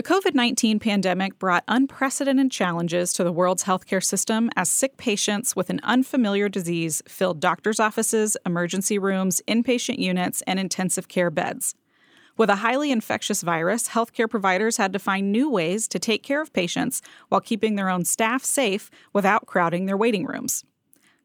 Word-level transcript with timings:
The 0.00 0.14
COVID 0.14 0.34
19 0.34 0.78
pandemic 0.78 1.38
brought 1.38 1.62
unprecedented 1.68 2.50
challenges 2.50 3.12
to 3.12 3.22
the 3.22 3.30
world's 3.30 3.64
healthcare 3.64 4.02
system 4.02 4.48
as 4.56 4.70
sick 4.70 4.96
patients 4.96 5.54
with 5.54 5.68
an 5.68 5.78
unfamiliar 5.82 6.48
disease 6.48 7.02
filled 7.06 7.38
doctors' 7.38 7.78
offices, 7.78 8.34
emergency 8.46 8.98
rooms, 8.98 9.42
inpatient 9.46 9.98
units, 9.98 10.40
and 10.46 10.58
intensive 10.58 11.08
care 11.08 11.30
beds. 11.30 11.74
With 12.38 12.48
a 12.48 12.54
highly 12.64 12.90
infectious 12.90 13.42
virus, 13.42 13.88
healthcare 13.88 14.30
providers 14.30 14.78
had 14.78 14.94
to 14.94 14.98
find 14.98 15.30
new 15.30 15.50
ways 15.50 15.86
to 15.88 15.98
take 15.98 16.22
care 16.22 16.40
of 16.40 16.54
patients 16.54 17.02
while 17.28 17.42
keeping 17.42 17.76
their 17.76 17.90
own 17.90 18.06
staff 18.06 18.42
safe 18.42 18.90
without 19.12 19.44
crowding 19.44 19.84
their 19.84 19.98
waiting 19.98 20.24
rooms. 20.24 20.64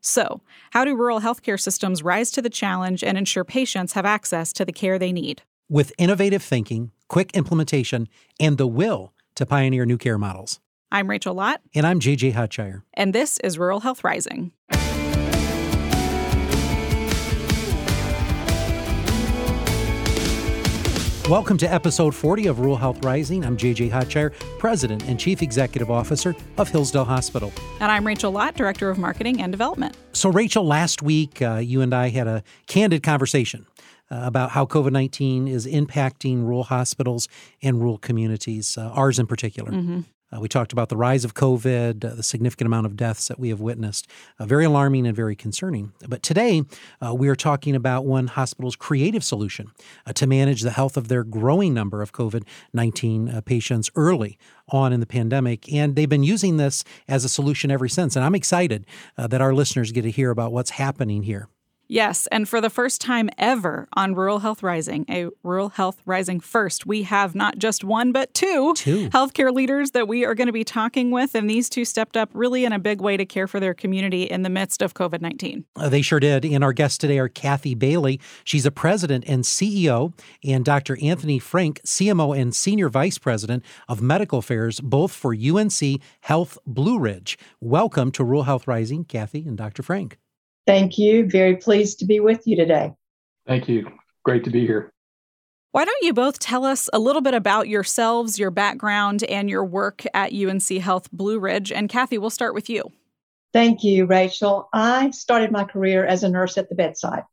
So, 0.02 0.42
how 0.72 0.84
do 0.84 0.98
rural 0.98 1.22
healthcare 1.22 1.58
systems 1.58 2.04
rise 2.04 2.30
to 2.32 2.42
the 2.42 2.50
challenge 2.50 3.06
and 3.06 3.18
ensure 3.18 3.46
patients 3.46 3.94
have 3.94 4.06
access 4.06 4.52
to 4.52 4.66
the 4.66 4.74
care 4.74 5.00
they 5.00 5.14
need? 5.14 5.44
With 5.70 5.94
innovative 5.98 6.44
thinking, 6.44 6.92
quick 7.08 7.32
implementation, 7.34 8.08
and 8.40 8.58
the 8.58 8.68
will 8.68 9.14
to 9.36 9.46
pioneer 9.46 9.86
new 9.86 9.98
care 9.98 10.18
models. 10.18 10.60
I'm 10.92 11.10
Rachel 11.10 11.34
Lott. 11.34 11.62
And 11.74 11.86
I'm 11.86 12.00
JJ 12.00 12.34
Hotshire. 12.34 12.84
And 12.94 13.14
this 13.14 13.38
is 13.40 13.58
Rural 13.58 13.82
Health 13.82 14.04
Rising. 14.04 14.52
Welcome 21.28 21.58
to 21.58 21.66
episode 21.66 22.14
40 22.14 22.46
of 22.46 22.60
Rural 22.60 22.78
Health 22.78 23.04
Rising. 23.04 23.44
I'm 23.44 23.58
JJ 23.58 23.90
Hotshire, 23.90 24.32
President 24.60 25.04
and 25.06 25.20
Chief 25.20 25.42
Executive 25.42 25.90
Officer 25.90 26.36
of 26.60 26.70
Hillsdale 26.70 27.04
Hospital. 27.04 27.52
And 27.80 27.92
I'm 27.92 28.06
Rachel 28.06 28.32
Lott, 28.32 28.54
Director 28.54 28.92
of 28.92 29.00
Marketing 29.00 29.42
and 29.42 29.52
Development. 29.52 29.98
So, 30.14 30.30
Rachel, 30.30 30.64
last 30.64 31.02
week 31.02 31.42
uh, 31.42 31.56
you 31.56 31.82
and 31.82 31.96
I 31.96 32.10
had 32.10 32.28
a 32.28 32.44
candid 32.68 33.02
conversation 33.02 33.66
uh, 34.12 34.22
about 34.24 34.52
how 34.52 34.66
COVID 34.66 34.92
19 34.92 35.48
is 35.48 35.66
impacting 35.66 36.44
rural 36.44 36.64
hospitals 36.64 37.28
and 37.62 37.80
rural 37.80 37.98
communities, 37.98 38.78
uh, 38.78 38.90
ours 38.94 39.20
in 39.20 39.28
particular. 39.28 39.72
Mm-hmm. 39.72 40.02
Uh, 40.36 40.40
we 40.40 40.48
talked 40.48 40.74
about 40.74 40.90
the 40.90 40.98
rise 40.98 41.24
of 41.24 41.34
COVID, 41.34 42.04
uh, 42.04 42.16
the 42.16 42.24
significant 42.24 42.66
amount 42.66 42.86
of 42.86 42.96
deaths 42.96 43.28
that 43.28 43.40
we 43.40 43.50
have 43.50 43.62
witnessed. 43.62 44.10
Uh, 44.40 44.46
very 44.46 44.66
alarming 44.66 45.06
and 45.06 45.16
very 45.16 45.36
concerning. 45.36 45.94
But 46.08 46.24
today, 46.24 46.64
uh, 47.06 47.14
we 47.14 47.28
are 47.30 47.36
talking 47.36 47.76
about 47.76 48.06
one 48.06 48.28
hospital's 48.28 48.76
creative 48.76 49.24
solution 49.24 49.72
uh, 50.06 50.14
to 50.14 50.28
manage 50.28 50.62
the 50.62 50.72
health 50.72 50.98
of 50.98 51.08
their 51.08 51.24
growing 51.24 51.74
number 51.74 52.02
of 52.02 52.12
COVID 52.12 52.44
19 52.74 53.30
uh, 53.30 53.42
patients 53.42 53.90
early 53.96 54.38
on 54.70 54.92
in 54.92 55.00
the 55.00 55.06
pandemic. 55.06 55.72
And 55.72 55.96
they've 55.96 56.10
been 56.10 56.24
using 56.24 56.58
this 56.58 56.84
as 57.08 57.24
a 57.24 57.30
solution 57.30 57.70
ever 57.70 57.88
since. 57.88 58.16
And 58.16 58.26
I'm 58.26 58.36
excited 58.36 58.86
that 59.18 59.42
our 59.42 59.54
listeners 59.54 59.92
get 59.92 60.02
to 60.02 60.12
hear 60.12 60.32
about 60.32 60.52
what's 60.52 60.72
happening 60.72 61.24
here. 61.24 61.48
Yes, 61.88 62.28
and 62.32 62.50
for 62.50 62.62
the 62.62 62.70
first 62.70 63.00
time 63.00 63.30
ever 63.38 63.88
on 63.94 64.16
Rural 64.16 64.40
Health 64.40 64.64
Rising, 64.64 65.06
a 65.08 65.28
Rural 65.44 65.70
Health 65.70 66.02
Rising 66.06 66.40
First, 66.40 66.88
we 66.88 67.04
have 67.04 67.36
not 67.36 67.60
just 67.60 67.84
one, 67.84 68.12
but 68.12 68.34
two, 68.34 68.74
two. 68.76 69.10
healthcare 69.10 69.52
leaders 69.52 69.92
that 69.92 70.08
we 70.08 70.26
are 70.26 70.34
going 70.34 70.48
to 70.48 70.54
be 70.54 70.64
talking 70.64 71.12
with. 71.12 71.36
And 71.36 71.48
these 71.48 71.70
two 71.70 71.86
stepped 71.86 72.18
up 72.18 72.30
really 72.34 72.66
in 72.66 72.74
a 72.74 72.80
big 72.80 73.02
way 73.02 73.18
to 73.18 73.26
care 73.26 73.48
for 73.48 73.60
their 73.60 73.76
community 73.76 74.24
in 74.24 74.42
the 74.42 74.50
midst 74.50 74.82
of 74.82 74.96
COVID 74.96 75.22
19. 75.22 75.66
Uh, 75.76 75.90
they 75.90 76.02
sure 76.02 76.20
did. 76.20 76.44
And 76.44 76.64
our 76.64 76.74
guests 76.74 76.98
today 76.98 77.20
are 77.20 77.30
Kathy 77.30 77.76
Bailey. 77.76 78.20
She's 78.44 78.66
a 78.66 78.72
president 78.72 79.24
and 79.28 79.44
CEO, 79.44 80.14
and 80.44 80.66
Dr. 80.66 80.98
Anthony 81.02 81.38
Frank, 81.38 81.82
CMO 81.84 82.36
and 82.36 82.56
Senior 82.56 82.90
Vice 82.90 83.20
President 83.20 83.64
of 83.88 84.02
Medical 84.02 84.40
Affairs, 84.40 84.82
both 84.82 85.12
for 85.12 85.36
UNC 85.36 86.02
Health 86.22 86.58
Blue 86.66 86.98
Ridge. 86.98 87.38
Welcome 87.62 88.12
to 88.14 88.24
Rural 88.24 88.44
Health 88.44 88.68
Rising, 88.68 89.06
Kathy 89.06 89.46
and 89.46 89.56
Dr. 89.56 89.84
Frank. 89.84 90.18
Thank 90.66 90.98
you. 90.98 91.30
Very 91.30 91.58
pleased 91.58 92.00
to 92.00 92.06
be 92.06 92.20
with 92.20 92.46
you 92.46 92.56
today. 92.56 92.94
Thank 93.48 93.70
you. 93.70 93.88
Great 94.24 94.44
to 94.46 94.50
be 94.50 94.66
here. 94.66 94.92
Why 95.72 95.84
don't 95.84 96.04
you 96.04 96.14
both 96.14 96.40
tell 96.40 96.64
us 96.64 96.90
a 96.94 97.00
little 97.00 97.22
bit 97.22 97.34
about 97.34 97.68
yourselves, 97.68 98.40
your 98.40 98.50
background, 98.50 99.24
and 99.24 99.50
your 99.50 99.66
work 99.66 100.06
at 100.14 100.34
UNC 100.34 100.70
Health 100.82 101.12
Blue 101.12 101.38
Ridge? 101.38 101.72
And 101.72 101.90
Kathy, 101.90 102.18
we'll 102.18 102.30
start 102.30 102.54
with 102.54 102.70
you. 102.70 102.92
Thank 103.52 103.84
you, 103.84 104.06
Rachel. 104.06 104.70
I 104.74 105.12
started 105.12 105.52
my 105.52 105.66
career 105.66 106.06
as 106.06 106.24
a 106.24 106.30
nurse 106.30 106.58
at 106.58 106.70
the 106.70 106.76
bedside. 106.76 107.24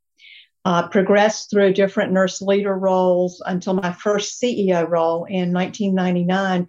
Uh, 0.64 0.88
progressed 0.88 1.50
through 1.50 1.72
different 1.72 2.12
nurse 2.12 2.40
leader 2.40 2.76
roles 2.76 3.42
until 3.46 3.74
my 3.74 3.92
first 3.92 4.40
CEO 4.40 4.88
role 4.88 5.24
in 5.24 5.52
1999. 5.52 6.68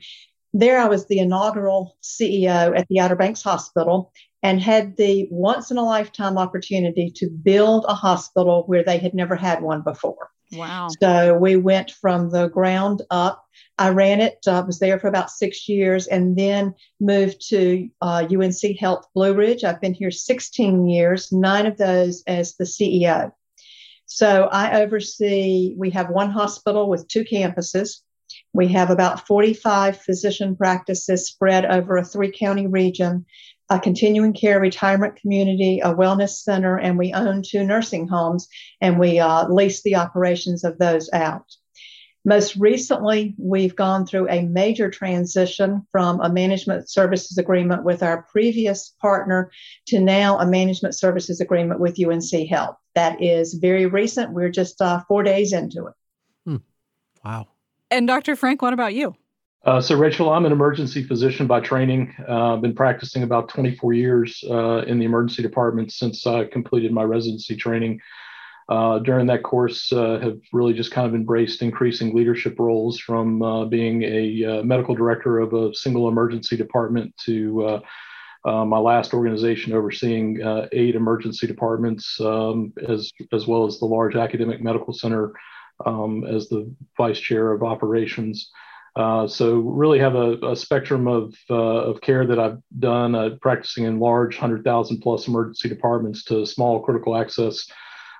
There, 0.54 0.80
I 0.80 0.88
was 0.88 1.08
the 1.08 1.20
inaugural 1.20 1.98
CEO 2.04 2.78
at 2.78 2.88
the 2.88 3.00
Outer 3.00 3.16
Banks 3.16 3.42
Hospital 3.42 4.12
and 4.44 4.62
had 4.62 4.98
the 4.98 5.28
once 5.32 5.72
in 5.72 5.78
a 5.78 5.84
lifetime 5.84 6.38
opportunity 6.38 7.12
to 7.16 7.30
build 7.30 7.86
a 7.88 7.94
hospital 7.94 8.64
where 8.68 8.84
they 8.84 8.98
had 8.98 9.14
never 9.14 9.36
had 9.36 9.64
one 9.64 9.82
before. 9.82 10.30
Wow. 10.52 10.90
So 11.02 11.36
we 11.38 11.56
went 11.56 11.92
from 11.92 12.30
the 12.30 12.48
ground 12.50 13.02
up. 13.10 13.44
I 13.80 13.90
ran 13.90 14.22
it, 14.22 14.38
I 14.46 14.58
uh, 14.58 14.66
was 14.66 14.80
there 14.80 15.00
for 15.00 15.08
about 15.08 15.32
six 15.32 15.68
years, 15.68 16.06
and 16.06 16.38
then 16.38 16.76
moved 17.00 17.50
to 17.50 17.90
uh, 18.02 18.28
UNC 18.30 18.78
Health 18.80 19.08
Blue 19.16 19.34
Ridge. 19.34 19.64
I've 19.64 19.82
been 19.82 19.96
here 19.96 20.12
16 20.12 20.88
years, 20.88 21.32
nine 21.32 21.66
of 21.66 21.78
those 21.78 22.24
as 22.28 22.56
the 22.56 22.66
CEO. 22.66 23.32
So 24.06 24.44
I 24.52 24.82
oversee, 24.82 25.74
we 25.76 25.90
have 25.90 26.10
one 26.10 26.30
hospital 26.30 26.88
with 26.88 27.08
two 27.08 27.24
campuses. 27.24 28.02
We 28.54 28.68
have 28.70 28.92
about 28.92 29.26
45 29.26 30.02
physician 30.02 30.56
practices 30.56 31.28
spread 31.28 31.66
over 31.66 31.98
a 31.98 32.06
three 32.06 32.32
county 32.32 32.68
region 32.68 33.26
a 33.70 33.80
continuing 33.80 34.34
care 34.34 34.60
retirement 34.60 35.16
community, 35.16 35.80
a 35.80 35.94
wellness 35.94 36.42
center, 36.42 36.78
and 36.78 36.98
we 36.98 37.14
own 37.14 37.42
two 37.42 37.64
nursing 37.64 38.08
homes 38.08 38.48
and 38.82 39.00
we 39.00 39.20
uh, 39.20 39.48
lease 39.48 39.82
the 39.84 39.96
operations 39.96 40.64
of 40.64 40.78
those 40.78 41.10
out. 41.14 41.46
Most 42.26 42.56
recently, 42.56 43.36
we've 43.38 43.76
gone 43.76 44.06
through 44.06 44.30
a 44.30 44.44
major 44.44 44.90
transition 44.90 45.86
from 45.92 46.22
a 46.22 46.32
management 46.32 46.90
services 46.90 47.38
agreement 47.38 47.84
with 47.84 48.02
our 48.02 48.24
previous 48.32 48.94
partner 49.02 49.52
to 49.88 50.00
now 50.00 50.40
a 50.40 50.46
management 50.46 50.96
services 50.96 51.42
agreement 51.42 51.82
with 51.82 52.00
UNC 52.00 52.48
Health. 52.48 52.78
That 52.96 53.22
is 53.22 53.56
very 53.56 53.88
recent. 53.88 54.32
We're 54.32 54.52
just 54.52 54.82
uh, 54.82 55.02
four 55.08 55.24
days 55.24 55.52
into 55.52 55.88
it. 55.88 55.94
Hmm. 56.46 56.58
Wow. 57.26 57.48
And 57.94 58.08
Dr. 58.08 58.36
Frank, 58.36 58.64
what 58.64 58.74
about 58.74 58.96
you? 58.96 59.16
Uh, 59.66 59.80
so, 59.80 59.96
Rachel, 59.96 60.34
I'm 60.34 60.48
an 60.48 60.52
emergency 60.52 61.04
physician 61.04 61.46
by 61.46 61.60
training. 61.60 62.12
Uh, 62.28 62.56
I've 62.56 62.62
been 62.62 62.74
practicing 62.74 63.22
about 63.22 63.50
24 63.50 63.94
years 63.94 64.44
uh, 64.50 64.80
in 64.88 64.98
the 64.98 65.06
emergency 65.06 65.44
department 65.44 65.92
since 65.92 66.26
I 66.26 66.46
completed 66.46 66.92
my 66.92 67.04
residency 67.04 67.56
training. 67.56 68.02
Uh, 68.68 68.98
during 68.98 69.28
that 69.28 69.44
course, 69.44 69.94
uh, 69.94 70.18
have 70.24 70.40
really 70.52 70.74
just 70.74 70.90
kind 70.90 71.06
of 71.06 71.14
embraced 71.14 71.62
increasing 71.62 72.16
leadership 72.16 72.58
roles 72.58 72.98
from 72.98 73.44
uh, 73.44 73.66
being 73.66 74.02
a 74.02 74.64
medical 74.64 74.96
director 74.96 75.38
of 75.38 75.54
a 75.54 75.72
single 75.76 76.08
emergency 76.10 76.58
department 76.58 77.16
to 77.18 77.80
my 78.44 78.80
last 78.80 79.14
organization 79.14 79.72
overseeing 79.72 80.42
eight 80.72 80.96
emergency 80.96 81.46
departments, 81.46 82.20
um, 82.22 82.74
as 82.90 83.12
as 83.32 83.46
well 83.46 83.68
as 83.68 83.78
the 83.78 83.86
large 83.86 84.16
academic 84.16 84.64
medical 84.64 84.94
center 84.94 85.34
um, 85.86 86.24
as 86.26 86.50
the 86.50 86.74
vice 86.98 87.20
chair 87.20 87.52
of 87.52 87.64
operations. 87.64 88.52
Uh, 88.96 89.28
so 89.28 89.56
really 89.56 89.98
have 89.98 90.16
a, 90.16 90.38
a 90.48 90.56
spectrum 90.56 91.08
of, 91.08 91.34
uh, 91.50 91.56
of 91.56 92.00
care 92.02 92.28
that 92.28 92.38
I've 92.40 92.60
done, 92.78 93.16
uh, 93.16 93.32
practicing 93.42 93.86
in 93.86 94.00
large 94.00 94.36
100,000 94.36 95.00
plus 95.02 95.28
emergency 95.28 95.68
departments 95.68 96.24
to 96.26 96.46
small 96.46 96.80
critical 96.82 97.18
access 97.18 97.66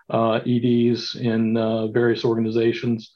uh, 0.10 0.40
EDs 0.46 1.16
in 1.16 1.56
uh, 1.58 1.88
various 1.88 2.26
organizations. 2.26 3.14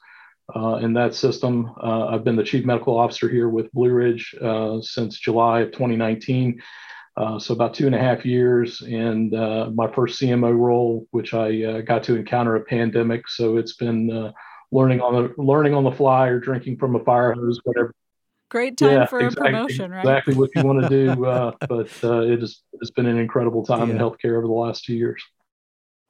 in 0.80 0.92
that 0.94 1.14
system, 1.14 1.74
I've 1.82 2.24
been 2.24 2.36
the 2.36 2.44
chief 2.44 2.64
medical 2.64 2.96
officer 2.96 3.28
here 3.28 3.48
with 3.48 3.72
Blue 3.72 3.90
Ridge 3.90 4.34
since 4.82 5.18
July 5.18 5.60
of 5.60 5.72
2019. 5.72 6.62
So 7.38 7.54
about 7.54 7.74
two 7.74 7.86
and 7.86 7.94
a 7.94 7.98
half 7.98 8.24
years, 8.24 8.80
and 8.82 9.32
my 9.74 9.90
first 9.94 10.20
CMO 10.20 10.56
role, 10.56 11.06
which 11.10 11.34
I 11.34 11.80
got 11.82 12.02
to 12.04 12.16
encounter 12.16 12.56
a 12.56 12.60
pandemic. 12.60 13.28
So 13.28 13.56
it's 13.56 13.74
been 13.74 14.32
learning 14.70 15.00
on 15.00 15.14
the 15.14 15.42
learning 15.42 15.74
on 15.74 15.84
the 15.84 15.92
fly 15.92 16.28
or 16.28 16.40
drinking 16.40 16.76
from 16.78 16.96
a 16.96 17.04
fire 17.04 17.32
hose, 17.32 17.60
whatever. 17.64 17.94
Great 18.50 18.78
time 18.78 18.92
yeah, 18.92 19.06
for 19.06 19.20
exactly, 19.20 19.48
a 19.48 19.52
promotion, 19.52 19.90
right? 19.90 20.00
Exactly 20.00 20.34
what 20.34 20.50
you 20.54 20.62
want 20.62 20.82
to 20.82 20.88
do. 20.88 21.24
Uh, 21.24 21.52
but 21.68 21.90
uh, 22.02 22.20
it 22.22 22.40
has 22.40 22.60
it's 22.80 22.90
been 22.90 23.06
an 23.06 23.18
incredible 23.18 23.64
time 23.64 23.88
yeah. 23.88 23.94
in 23.94 24.00
healthcare 24.00 24.36
over 24.38 24.46
the 24.46 24.52
last 24.52 24.84
two 24.84 24.94
years. 24.94 25.22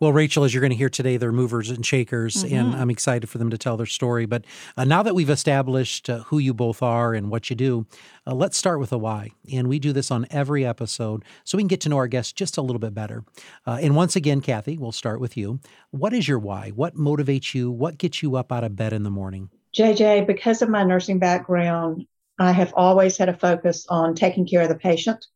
Well, 0.01 0.13
Rachel, 0.13 0.45
as 0.45 0.55
you're 0.55 0.61
going 0.61 0.71
to 0.71 0.77
hear 0.77 0.89
today, 0.89 1.17
they're 1.17 1.33
movers 1.33 1.71
and 1.71 1.85
shakers, 1.85 2.45
mm-hmm. 2.45 2.55
and 2.55 2.77
I'm 2.77 2.89
excited 2.89 3.29
for 3.29 3.39
them 3.39 3.51
to 3.51 3.59
tell 3.59 3.77
their 3.77 3.85
story. 3.85 4.27
But 4.27 4.45
uh, 4.77 4.85
now 4.85 5.03
that 5.03 5.13
we've 5.13 5.29
established 5.29 6.09
uh, 6.09 6.21
who 6.21 6.39
you 6.39 6.55
both 6.55 6.85
are 6.85 7.15
and 7.15 7.31
what 7.31 7.51
you 7.51 7.57
do, 7.57 7.85
uh, 8.25 8.33
let's 8.33 8.57
start 8.57 8.79
with 8.79 8.93
a 8.93 8.99
why. 8.99 9.33
And 9.53 9.69
we 9.69 9.81
do 9.81 9.93
this 9.93 10.13
on 10.13 10.25
every 10.31 10.65
episode 10.65 11.25
so 11.43 11.59
we 11.59 11.63
can 11.63 11.69
get 11.69 11.81
to 11.81 11.89
know 11.89 11.97
our 11.97 12.07
guests 12.07 12.33
just 12.33 12.57
a 12.57 12.63
little 12.63 12.79
bit 12.79 12.95
better. 12.95 13.25
Uh, 13.67 13.79
and 13.83 13.97
once 13.97 14.15
again, 14.15 14.41
Kathy, 14.41 14.79
we'll 14.79 14.93
start 14.93 15.19
with 15.19 15.37
you. 15.37 15.59
What 15.91 16.13
is 16.13 16.29
your 16.29 16.39
why? 16.39 16.71
What 16.71 16.95
motivates 16.95 17.53
you? 17.53 17.69
What 17.69 17.99
gets 17.99 18.23
you 18.23 18.37
up 18.37 18.53
out 18.53 18.63
of 18.63 18.77
bed 18.77 18.93
in 18.93 19.03
the 19.03 19.11
morning? 19.11 19.51
JJ, 19.75 20.29
because 20.29 20.63
of 20.63 20.69
my 20.69 20.85
nursing 20.85 21.19
background, 21.19 22.07
I 22.39 22.53
have 22.53 22.73
always 22.77 23.17
had 23.17 23.29
a 23.29 23.37
focus 23.37 23.85
on 23.89 24.15
taking 24.15 24.47
care 24.47 24.63
of 24.63 24.69
the 24.69 24.77
patient 24.77 25.27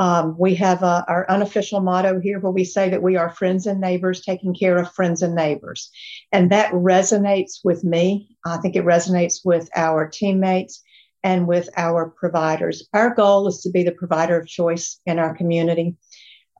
um, 0.00 0.34
we 0.38 0.54
have 0.54 0.82
uh, 0.82 1.04
our 1.06 1.24
unofficial 1.30 1.80
motto 1.80 2.18
here 2.20 2.40
where 2.40 2.50
we 2.50 2.64
say 2.64 2.88
that 2.88 3.02
we 3.02 3.16
are 3.16 3.30
friends 3.30 3.66
and 3.66 3.80
neighbors 3.80 4.22
taking 4.22 4.54
care 4.54 4.78
of 4.78 4.90
friends 4.92 5.22
and 5.22 5.34
neighbors. 5.34 5.90
And 6.32 6.50
that 6.50 6.72
resonates 6.72 7.60
with 7.62 7.84
me. 7.84 8.36
I 8.44 8.56
think 8.56 8.74
it 8.74 8.84
resonates 8.84 9.42
with 9.44 9.68
our 9.76 10.08
teammates. 10.08 10.82
and 11.22 11.46
with 11.46 11.68
our 11.76 12.08
providers. 12.08 12.88
Our 12.94 13.14
goal 13.14 13.46
is 13.48 13.60
to 13.62 13.70
be 13.70 13.82
the 13.82 13.92
provider 13.92 14.40
of 14.40 14.46
choice 14.46 15.00
in 15.04 15.18
our 15.18 15.34
community. 15.34 15.96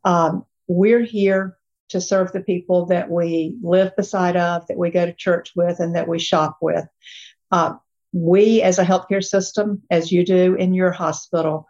Um, 0.05 0.45
we're 0.69 1.03
here 1.03 1.57
to 1.89 2.01
serve 2.01 2.33
the 2.33 2.43
people 2.43 2.87
that 2.87 3.11
we 3.11 3.57
live 3.63 3.97
beside 3.97 4.37
of, 4.37 4.67
that 4.67 4.77
we 4.77 4.91
go 4.91 5.07
to 5.07 5.15
church 5.15 5.53
with, 5.57 5.81
and 5.81 5.97
that 5.97 6.09
we 6.09 6.19
shop 6.19 6.59
with. 6.61 6.87
Uh, 7.51 7.77
we, 8.13 8.61
as 8.63 8.79
a 8.79 8.85
healthcare 8.85 9.25
system, 9.25 9.83
as 9.91 10.13
you 10.13 10.25
do 10.25 10.57
in 10.57 10.75
your 10.75 10.93
hospital, 10.93 11.67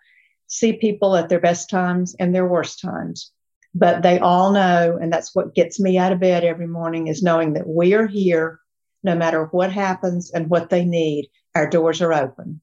see 0.50 0.75
people 0.75 1.17
at 1.17 1.29
their 1.29 1.41
best 1.41 1.70
times 1.70 2.14
and 2.19 2.35
their 2.35 2.47
worst 2.47 2.81
times. 2.81 3.32
But 3.73 4.02
they 4.02 4.19
all 4.19 4.50
know, 4.52 4.99
and 5.00 5.12
that's 5.12 5.35
what 5.35 5.55
gets 5.55 5.79
me 5.79 5.97
out 5.97 6.12
of 6.12 6.19
bed 6.19 6.44
every 6.44 6.67
morning, 6.67 7.06
is 7.06 7.23
knowing 7.23 7.55
that 7.55 7.69
we 7.69 7.94
are 7.94 8.06
here 8.06 8.58
no 9.02 9.14
matter 9.14 9.44
what 9.47 9.73
happens 9.73 10.31
and 10.32 10.50
what 10.50 10.69
they 10.69 10.85
need. 10.85 11.31
Our 11.55 11.70
doors 11.70 12.02
are 12.02 12.12
open. 12.12 12.61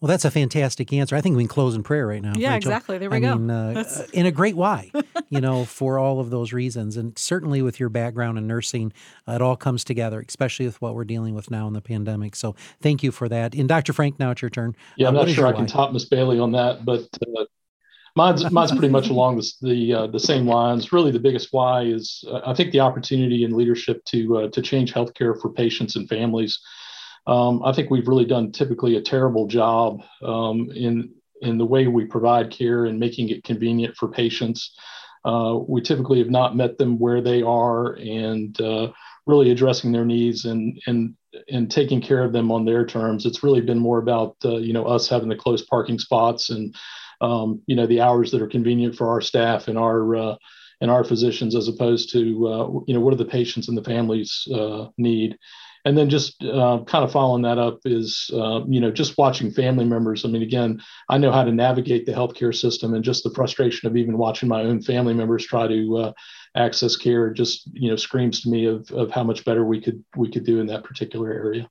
Well, 0.00 0.08
that's 0.08 0.26
a 0.26 0.30
fantastic 0.30 0.92
answer. 0.92 1.16
I 1.16 1.22
think 1.22 1.36
we 1.36 1.44
can 1.44 1.48
close 1.48 1.74
in 1.74 1.82
prayer 1.82 2.06
right 2.06 2.20
now. 2.20 2.34
Yeah, 2.36 2.52
Rachel. 2.52 2.70
exactly. 2.70 2.98
There 2.98 3.08
we 3.08 3.16
I 3.16 3.20
go. 3.20 3.36
Mean, 3.36 3.50
uh, 3.50 4.06
in 4.12 4.26
a 4.26 4.30
great 4.30 4.54
why, 4.54 4.90
you 5.30 5.40
know, 5.40 5.64
for 5.64 5.98
all 5.98 6.20
of 6.20 6.28
those 6.28 6.52
reasons. 6.52 6.98
And 6.98 7.18
certainly 7.18 7.62
with 7.62 7.80
your 7.80 7.88
background 7.88 8.36
in 8.36 8.46
nursing, 8.46 8.92
uh, 9.26 9.32
it 9.32 9.42
all 9.42 9.56
comes 9.56 9.84
together, 9.84 10.22
especially 10.26 10.66
with 10.66 10.82
what 10.82 10.94
we're 10.94 11.04
dealing 11.04 11.34
with 11.34 11.50
now 11.50 11.66
in 11.66 11.72
the 11.72 11.80
pandemic. 11.80 12.36
So 12.36 12.54
thank 12.82 13.02
you 13.02 13.10
for 13.10 13.26
that. 13.30 13.54
And 13.54 13.66
Dr. 13.70 13.94
Frank, 13.94 14.18
now 14.18 14.32
it's 14.32 14.42
your 14.42 14.50
turn. 14.50 14.76
Yeah, 14.96 15.08
I'm 15.08 15.16
uh, 15.16 15.24
not 15.24 15.30
sure 15.30 15.46
I 15.46 15.52
can 15.52 15.66
top 15.66 15.94
Miss 15.94 16.04
Bailey 16.04 16.38
on 16.38 16.52
that, 16.52 16.84
but 16.84 17.08
uh, 17.26 17.44
mine's, 18.14 18.50
mine's 18.50 18.72
pretty 18.72 18.90
much 18.90 19.08
along 19.08 19.38
the, 19.38 19.52
the, 19.62 19.94
uh, 19.94 20.06
the 20.08 20.20
same 20.20 20.46
lines. 20.46 20.92
Really, 20.92 21.10
the 21.10 21.18
biggest 21.18 21.54
why 21.54 21.84
is 21.84 22.22
uh, 22.30 22.40
I 22.44 22.52
think 22.52 22.72
the 22.72 22.80
opportunity 22.80 23.44
and 23.44 23.54
leadership 23.54 24.04
to, 24.08 24.50
to 24.50 24.60
change 24.60 24.92
healthcare 24.92 25.40
for 25.40 25.48
patients 25.48 25.96
and 25.96 26.06
families 26.06 26.60
um, 27.26 27.62
I 27.64 27.72
think 27.72 27.90
we've 27.90 28.08
really 28.08 28.24
done 28.24 28.52
typically 28.52 28.96
a 28.96 29.02
terrible 29.02 29.46
job 29.46 30.02
um, 30.22 30.70
in 30.74 31.12
in 31.42 31.58
the 31.58 31.66
way 31.66 31.86
we 31.86 32.04
provide 32.04 32.50
care 32.50 32.86
and 32.86 32.98
making 32.98 33.28
it 33.28 33.44
convenient 33.44 33.94
for 33.96 34.08
patients. 34.08 34.74
Uh, 35.24 35.58
we 35.66 35.80
typically 35.80 36.18
have 36.18 36.30
not 36.30 36.56
met 36.56 36.78
them 36.78 36.98
where 36.98 37.20
they 37.20 37.42
are 37.42 37.94
and 37.94 38.58
uh, 38.60 38.88
really 39.26 39.50
addressing 39.50 39.92
their 39.92 40.04
needs 40.04 40.44
and 40.44 40.80
and 40.86 41.14
and 41.50 41.70
taking 41.70 42.00
care 42.00 42.24
of 42.24 42.32
them 42.32 42.50
on 42.50 42.64
their 42.64 42.86
terms. 42.86 43.26
It's 43.26 43.42
really 43.42 43.60
been 43.60 43.78
more 43.78 43.98
about 43.98 44.36
uh, 44.44 44.56
you 44.56 44.72
know 44.72 44.84
us 44.84 45.08
having 45.08 45.28
the 45.28 45.36
close 45.36 45.62
parking 45.62 45.98
spots 45.98 46.50
and 46.50 46.74
um, 47.20 47.60
you 47.66 47.74
know 47.74 47.86
the 47.86 48.00
hours 48.00 48.30
that 48.30 48.42
are 48.42 48.46
convenient 48.46 48.94
for 48.94 49.10
our 49.10 49.20
staff 49.20 49.68
and 49.68 49.76
our 49.76 50.16
uh, 50.16 50.36
and 50.80 50.90
our 50.90 51.04
physicians 51.04 51.56
as 51.56 51.68
opposed 51.68 52.12
to 52.12 52.20
uh, 52.46 52.68
you 52.86 52.94
know 52.94 53.00
what 53.00 53.10
do 53.10 53.16
the 53.16 53.30
patients 53.30 53.68
and 53.68 53.76
the 53.76 53.84
families 53.84 54.46
uh, 54.54 54.86
need 54.96 55.36
and 55.86 55.96
then 55.96 56.10
just 56.10 56.42
uh, 56.42 56.82
kind 56.86 57.04
of 57.04 57.12
following 57.12 57.42
that 57.42 57.58
up 57.58 57.78
is 57.84 58.28
uh, 58.34 58.60
you 58.66 58.80
know 58.80 58.90
just 58.90 59.16
watching 59.16 59.50
family 59.52 59.84
members. 59.84 60.24
I 60.24 60.28
mean 60.28 60.42
again 60.42 60.82
i 61.08 61.16
know 61.16 61.30
how 61.30 61.44
to 61.44 61.52
navigate 61.52 62.04
the 62.04 62.12
healthcare 62.12 62.54
system 62.54 62.94
and 62.94 63.04
just 63.04 63.22
the 63.22 63.30
frustration 63.30 63.88
of 63.88 63.96
even 63.96 64.18
watching 64.18 64.48
my 64.48 64.62
own 64.62 64.82
family 64.82 65.14
members 65.14 65.46
try 65.46 65.68
to 65.68 65.96
uh, 65.96 66.12
access 66.56 66.96
care 66.96 67.30
just 67.30 67.70
you 67.72 67.88
know 67.88 67.96
screams 67.96 68.40
to 68.42 68.48
me 68.48 68.66
of, 68.66 68.90
of 68.90 69.10
how 69.10 69.22
much 69.22 69.44
better 69.44 69.64
we 69.64 69.80
could 69.80 70.04
we 70.16 70.30
could 70.30 70.44
do 70.44 70.60
in 70.60 70.66
that 70.66 70.82
particular 70.84 71.32
area. 71.32 71.68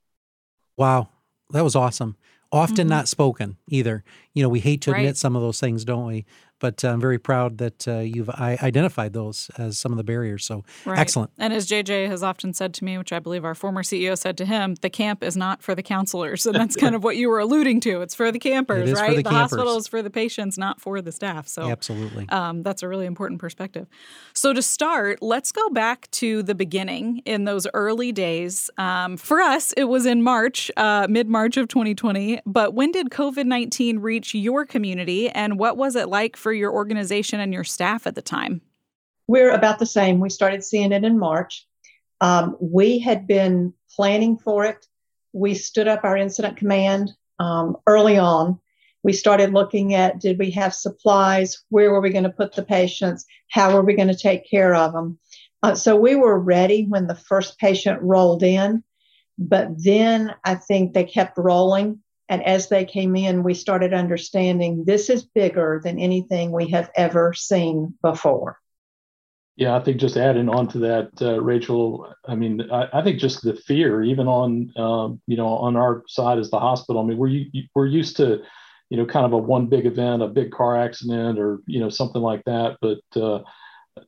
Wow. 0.76 1.10
That 1.50 1.62
was 1.62 1.76
awesome. 1.76 2.16
Often 2.50 2.76
mm-hmm. 2.76 2.88
not 2.88 3.08
spoken 3.08 3.58
either. 3.68 4.02
You 4.32 4.42
know 4.42 4.48
we 4.48 4.60
hate 4.60 4.80
to 4.82 4.90
admit 4.92 5.06
right. 5.06 5.16
some 5.16 5.36
of 5.36 5.42
those 5.42 5.60
things 5.60 5.84
don't 5.84 6.06
we 6.06 6.24
but 6.58 6.84
uh, 6.84 6.88
I'm 6.88 7.00
very 7.00 7.18
proud 7.18 7.58
that 7.58 7.86
uh, 7.86 7.98
you've 7.98 8.30
identified 8.30 9.12
those 9.12 9.50
as 9.58 9.78
some 9.78 9.92
of 9.92 9.98
the 9.98 10.04
barriers. 10.04 10.44
So 10.44 10.64
right. 10.84 10.98
excellent. 10.98 11.30
And 11.38 11.52
as 11.52 11.68
JJ 11.68 12.08
has 12.08 12.22
often 12.22 12.54
said 12.54 12.72
to 12.74 12.84
me, 12.84 12.98
which 12.98 13.12
I 13.12 13.18
believe 13.18 13.44
our 13.44 13.54
former 13.54 13.82
CEO 13.82 14.16
said 14.16 14.36
to 14.38 14.46
him, 14.46 14.76
the 14.80 14.90
camp 14.90 15.22
is 15.22 15.36
not 15.36 15.62
for 15.62 15.74
the 15.74 15.82
counselors, 15.82 16.46
and 16.46 16.54
that's 16.54 16.76
kind 16.76 16.94
of 16.94 17.04
what 17.04 17.16
you 17.16 17.28
were 17.28 17.38
alluding 17.38 17.80
to. 17.80 18.00
It's 18.02 18.14
for 18.14 18.32
the 18.32 18.38
campers, 18.38 18.92
right? 18.92 19.10
the, 19.10 19.16
the 19.16 19.22
campers. 19.24 19.50
hospital 19.52 19.76
is 19.76 19.86
for 19.86 20.02
the 20.02 20.10
patients, 20.10 20.56
not 20.56 20.80
for 20.80 21.00
the 21.00 21.12
staff. 21.12 21.48
So 21.48 21.70
absolutely, 21.70 22.28
um, 22.30 22.62
that's 22.62 22.82
a 22.82 22.88
really 22.88 23.06
important 23.06 23.40
perspective. 23.40 23.86
So 24.32 24.52
to 24.52 24.62
start, 24.62 25.22
let's 25.22 25.52
go 25.52 25.68
back 25.70 26.10
to 26.12 26.42
the 26.42 26.54
beginning 26.54 27.22
in 27.24 27.44
those 27.44 27.66
early 27.74 28.12
days. 28.12 28.70
Um, 28.78 29.16
for 29.16 29.40
us, 29.40 29.72
it 29.76 29.84
was 29.84 30.06
in 30.06 30.22
March, 30.22 30.70
uh, 30.76 31.06
mid 31.08 31.28
March 31.28 31.56
of 31.56 31.68
2020. 31.68 32.40
But 32.46 32.74
when 32.74 32.92
did 32.92 33.10
COVID 33.10 33.44
19 33.44 33.98
reach 33.98 34.34
your 34.34 34.64
community, 34.64 35.28
and 35.28 35.58
what 35.58 35.76
was 35.76 35.96
it 35.96 36.08
like? 36.08 36.36
For 36.46 36.52
your 36.52 36.72
organization 36.72 37.40
and 37.40 37.52
your 37.52 37.64
staff 37.64 38.06
at 38.06 38.14
the 38.14 38.22
time? 38.22 38.60
We're 39.26 39.50
about 39.50 39.80
the 39.80 39.84
same. 39.84 40.20
We 40.20 40.30
started 40.30 40.62
seeing 40.62 40.92
it 40.92 41.02
in 41.02 41.18
March. 41.18 41.66
Um, 42.20 42.56
we 42.60 43.00
had 43.00 43.26
been 43.26 43.74
planning 43.96 44.38
for 44.38 44.64
it. 44.64 44.86
We 45.32 45.54
stood 45.54 45.88
up 45.88 46.04
our 46.04 46.16
incident 46.16 46.56
command 46.56 47.10
um, 47.40 47.78
early 47.88 48.16
on. 48.16 48.60
We 49.02 49.12
started 49.12 49.54
looking 49.54 49.94
at 49.94 50.20
did 50.20 50.38
we 50.38 50.52
have 50.52 50.72
supplies? 50.72 51.64
Where 51.70 51.90
were 51.90 52.00
we 52.00 52.10
going 52.10 52.22
to 52.22 52.30
put 52.30 52.54
the 52.54 52.62
patients? 52.62 53.26
How 53.50 53.74
were 53.74 53.82
we 53.82 53.96
going 53.96 54.06
to 54.06 54.14
take 54.14 54.48
care 54.48 54.72
of 54.72 54.92
them? 54.92 55.18
Uh, 55.64 55.74
so 55.74 55.96
we 55.96 56.14
were 56.14 56.38
ready 56.38 56.84
when 56.88 57.08
the 57.08 57.16
first 57.16 57.58
patient 57.58 58.00
rolled 58.02 58.44
in. 58.44 58.84
But 59.36 59.82
then 59.82 60.32
I 60.44 60.54
think 60.54 60.94
they 60.94 61.02
kept 61.02 61.38
rolling 61.38 62.04
and 62.28 62.42
as 62.44 62.68
they 62.68 62.84
came 62.84 63.14
in, 63.14 63.42
we 63.42 63.54
started 63.54 63.94
understanding 63.94 64.84
this 64.84 65.08
is 65.10 65.24
bigger 65.24 65.80
than 65.82 65.98
anything 65.98 66.50
we 66.50 66.68
have 66.70 66.90
ever 66.96 67.32
seen 67.32 67.94
before. 68.02 68.58
Yeah, 69.56 69.74
I 69.74 69.80
think 69.80 69.98
just 69.98 70.18
adding 70.18 70.50
on 70.50 70.68
to 70.68 70.78
that, 70.80 71.10
uh, 71.22 71.40
Rachel. 71.40 72.12
I 72.26 72.34
mean, 72.34 72.70
I, 72.70 72.88
I, 72.92 73.02
think 73.02 73.18
just 73.18 73.42
the 73.42 73.54
fear, 73.54 74.02
even 74.02 74.26
on 74.26 74.70
um, 74.76 75.22
you 75.26 75.36
know 75.36 75.48
on 75.48 75.76
our 75.76 76.02
side 76.08 76.38
as 76.38 76.50
the 76.50 76.60
hospital. 76.60 77.00
I 77.00 77.06
mean, 77.06 77.16
we're 77.16 77.44
we're 77.74 77.86
used 77.86 78.18
to 78.18 78.42
you 78.90 78.98
know 78.98 79.06
kind 79.06 79.24
of 79.24 79.32
a 79.32 79.38
one 79.38 79.66
big 79.66 79.86
event, 79.86 80.22
a 80.22 80.28
big 80.28 80.50
car 80.50 80.76
accident, 80.76 81.38
or 81.38 81.60
you 81.66 81.80
know 81.80 81.88
something 81.88 82.20
like 82.20 82.44
that. 82.44 82.76
But 82.82 83.00
uh, 83.18 83.44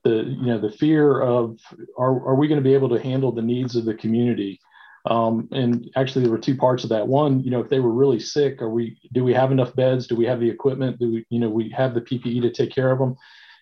the 0.05 0.25
you 0.25 0.47
know 0.47 0.61
the 0.61 0.71
fear 0.71 1.23
of 1.23 1.59
are 1.97 2.29
are 2.29 2.35
we 2.35 2.47
going 2.47 2.62
to 2.62 2.69
be 2.69 2.75
able 2.75 2.91
to 2.91 3.03
handle 3.03 3.32
the 3.32 3.41
needs 3.41 3.75
of 3.75 3.87
the 3.87 3.94
community? 3.94 4.61
Um, 5.06 5.49
and 5.53 5.91
actually, 5.97 6.23
there 6.23 6.31
were 6.31 6.39
two 6.39 6.56
parts 6.56 6.85
of 6.85 6.91
that. 6.91 7.06
One, 7.06 7.43
you 7.43 7.50
know, 7.50 7.61
if 7.61 7.69
they 7.69 7.81
were 7.81 7.93
really 7.93 8.21
sick, 8.21 8.61
are 8.61 8.71
we 8.71 8.99
do 9.12 9.25
we 9.25 9.33
have 9.35 9.53
enough 9.53 9.75
beds? 9.75 10.06
Do 10.06 10.17
we 10.17 10.27
have 10.27 10.41
the 10.41 10.50
equipment? 10.50 10.99
Do 10.99 11.12
we, 11.12 11.27
you 11.31 11.39
know, 11.39 11.49
we 11.49 11.71
have 11.71 11.95
the 11.95 12.00
PPE 12.00 12.43
to 12.43 12.50
take 12.50 12.75
care 12.75 12.91
of 12.91 12.99
them? 12.99 13.17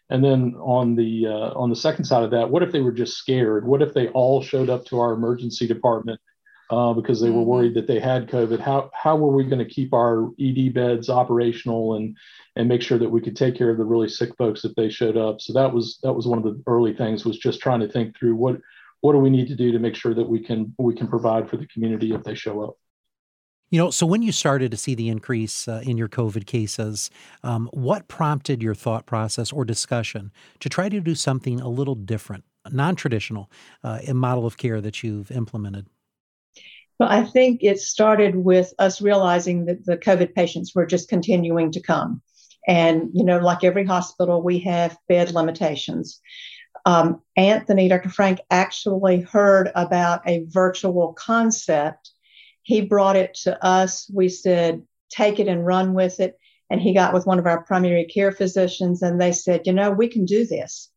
And 0.08 0.24
then 0.24 0.54
on 0.60 0.94
the 0.94 1.26
uh, 1.26 1.52
on 1.54 1.70
the 1.70 1.76
second 1.76 2.04
side 2.04 2.22
of 2.22 2.30
that, 2.30 2.50
what 2.50 2.62
if 2.62 2.72
they 2.72 2.80
were 2.80 2.92
just 2.92 3.16
scared? 3.16 3.66
What 3.66 3.82
if 3.82 3.92
they 3.92 4.08
all 4.08 4.42
showed 4.42 4.70
up 4.70 4.84
to 4.86 5.00
our 5.00 5.12
emergency 5.12 5.66
department 5.66 6.20
uh, 6.70 6.92
because 6.92 7.20
they 7.20 7.30
were 7.30 7.40
mm-hmm. 7.40 7.50
worried 7.50 7.74
that 7.74 7.88
they 7.88 7.98
had 7.98 8.28
COVID? 8.28 8.60
How 8.60 8.90
how 8.94 9.16
were 9.16 9.34
we 9.34 9.44
going 9.44 9.58
to 9.58 9.64
keep 9.64 9.92
our 9.92 10.30
ED 10.40 10.74
beds 10.74 11.10
operational 11.10 11.96
and 11.96 12.16
and 12.54 12.68
make 12.68 12.82
sure 12.82 12.98
that 12.98 13.10
we 13.10 13.20
could 13.20 13.36
take 13.36 13.56
care 13.56 13.70
of 13.70 13.78
the 13.78 13.84
really 13.84 14.08
sick 14.08 14.30
folks 14.36 14.64
if 14.64 14.74
they 14.76 14.90
showed 14.90 15.16
up? 15.16 15.40
So 15.40 15.52
that 15.54 15.72
was 15.72 15.98
that 16.04 16.12
was 16.12 16.26
one 16.26 16.38
of 16.38 16.44
the 16.44 16.62
early 16.68 16.94
things 16.94 17.24
was 17.24 17.38
just 17.38 17.60
trying 17.60 17.80
to 17.80 17.88
think 17.88 18.16
through 18.16 18.36
what 18.36 18.60
what 19.06 19.12
do 19.12 19.20
we 19.20 19.30
need 19.30 19.46
to 19.46 19.54
do 19.54 19.70
to 19.70 19.78
make 19.78 19.94
sure 19.94 20.14
that 20.14 20.28
we 20.28 20.40
can 20.40 20.74
we 20.78 20.92
can 20.92 21.06
provide 21.06 21.48
for 21.48 21.56
the 21.56 21.66
community 21.68 22.12
if 22.12 22.24
they 22.24 22.34
show 22.34 22.60
up 22.60 22.76
you 23.70 23.80
know, 23.80 23.90
so 23.90 24.06
when 24.06 24.22
you 24.22 24.30
started 24.30 24.70
to 24.70 24.76
see 24.76 24.94
the 24.94 25.08
increase 25.08 25.66
uh, 25.66 25.82
in 25.84 25.98
your 25.98 26.08
COVID 26.08 26.46
cases, 26.46 27.10
um, 27.42 27.68
what 27.72 28.06
prompted 28.06 28.62
your 28.62 28.76
thought 28.76 29.06
process 29.06 29.52
or 29.52 29.64
discussion 29.64 30.30
to 30.60 30.68
try 30.68 30.88
to 30.88 31.00
do 31.00 31.16
something 31.16 31.60
a 31.60 31.68
little 31.68 31.96
different, 31.96 32.44
non 32.70 32.94
traditional, 32.94 33.50
uh, 33.82 33.98
a 34.06 34.14
model 34.14 34.46
of 34.46 34.56
care 34.56 34.80
that 34.80 35.02
you've 35.02 35.32
implemented? 35.32 35.88
Well, 37.00 37.08
I 37.08 37.24
think 37.24 37.64
it 37.64 37.80
started 37.80 38.36
with 38.36 38.72
us 38.78 39.02
realizing 39.02 39.64
that 39.64 39.84
the 39.84 39.98
COVID 39.98 40.32
patients 40.32 40.72
were 40.72 40.86
just 40.86 41.08
continuing 41.08 41.72
to 41.72 41.80
come. 41.80 42.22
And, 42.68 43.10
you 43.12 43.24
know, 43.24 43.38
like 43.38 43.64
every 43.64 43.84
hospital, 43.84 44.42
we 44.42 44.60
have 44.60 44.96
bed 45.08 45.32
limitations. 45.32 46.20
Um, 46.86 47.20
Anthony, 47.36 47.88
Dr. 47.88 48.10
Frank, 48.10 48.38
actually 48.48 49.20
heard 49.20 49.72
about 49.74 50.22
a 50.24 50.44
virtual 50.46 51.12
concept. 51.14 52.12
He 52.62 52.80
brought 52.80 53.16
it 53.16 53.34
to 53.42 53.62
us. 53.62 54.08
We 54.14 54.28
said, 54.28 54.82
take 55.10 55.40
it 55.40 55.48
and 55.48 55.66
run 55.66 55.94
with 55.94 56.20
it. 56.20 56.38
And 56.70 56.80
he 56.80 56.94
got 56.94 57.12
with 57.12 57.26
one 57.26 57.40
of 57.40 57.46
our 57.46 57.64
primary 57.64 58.04
care 58.04 58.30
physicians, 58.30 59.02
and 59.02 59.20
they 59.20 59.32
said, 59.32 59.66
you 59.66 59.72
know, 59.72 59.90
we 59.90 60.06
can 60.06 60.24
do 60.24 60.46
this. 60.46 60.90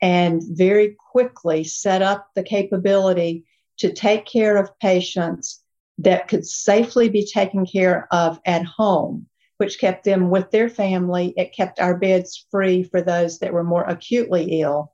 And 0.00 0.42
very 0.42 0.96
quickly 1.12 1.64
set 1.64 2.00
up 2.00 2.28
the 2.34 2.42
capability 2.42 3.44
to 3.78 3.92
take 3.92 4.24
care 4.24 4.56
of 4.56 4.78
patients 4.78 5.62
that 5.98 6.28
could 6.28 6.46
safely 6.46 7.10
be 7.10 7.26
taken 7.26 7.66
care 7.66 8.08
of 8.10 8.40
at 8.46 8.64
home, 8.64 9.26
which 9.58 9.80
kept 9.80 10.04
them 10.04 10.30
with 10.30 10.50
their 10.50 10.70
family. 10.70 11.34
It 11.36 11.54
kept 11.54 11.78
our 11.80 11.96
beds 11.96 12.46
free 12.50 12.82
for 12.84 13.02
those 13.02 13.38
that 13.40 13.52
were 13.52 13.64
more 13.64 13.84
acutely 13.84 14.60
ill 14.60 14.92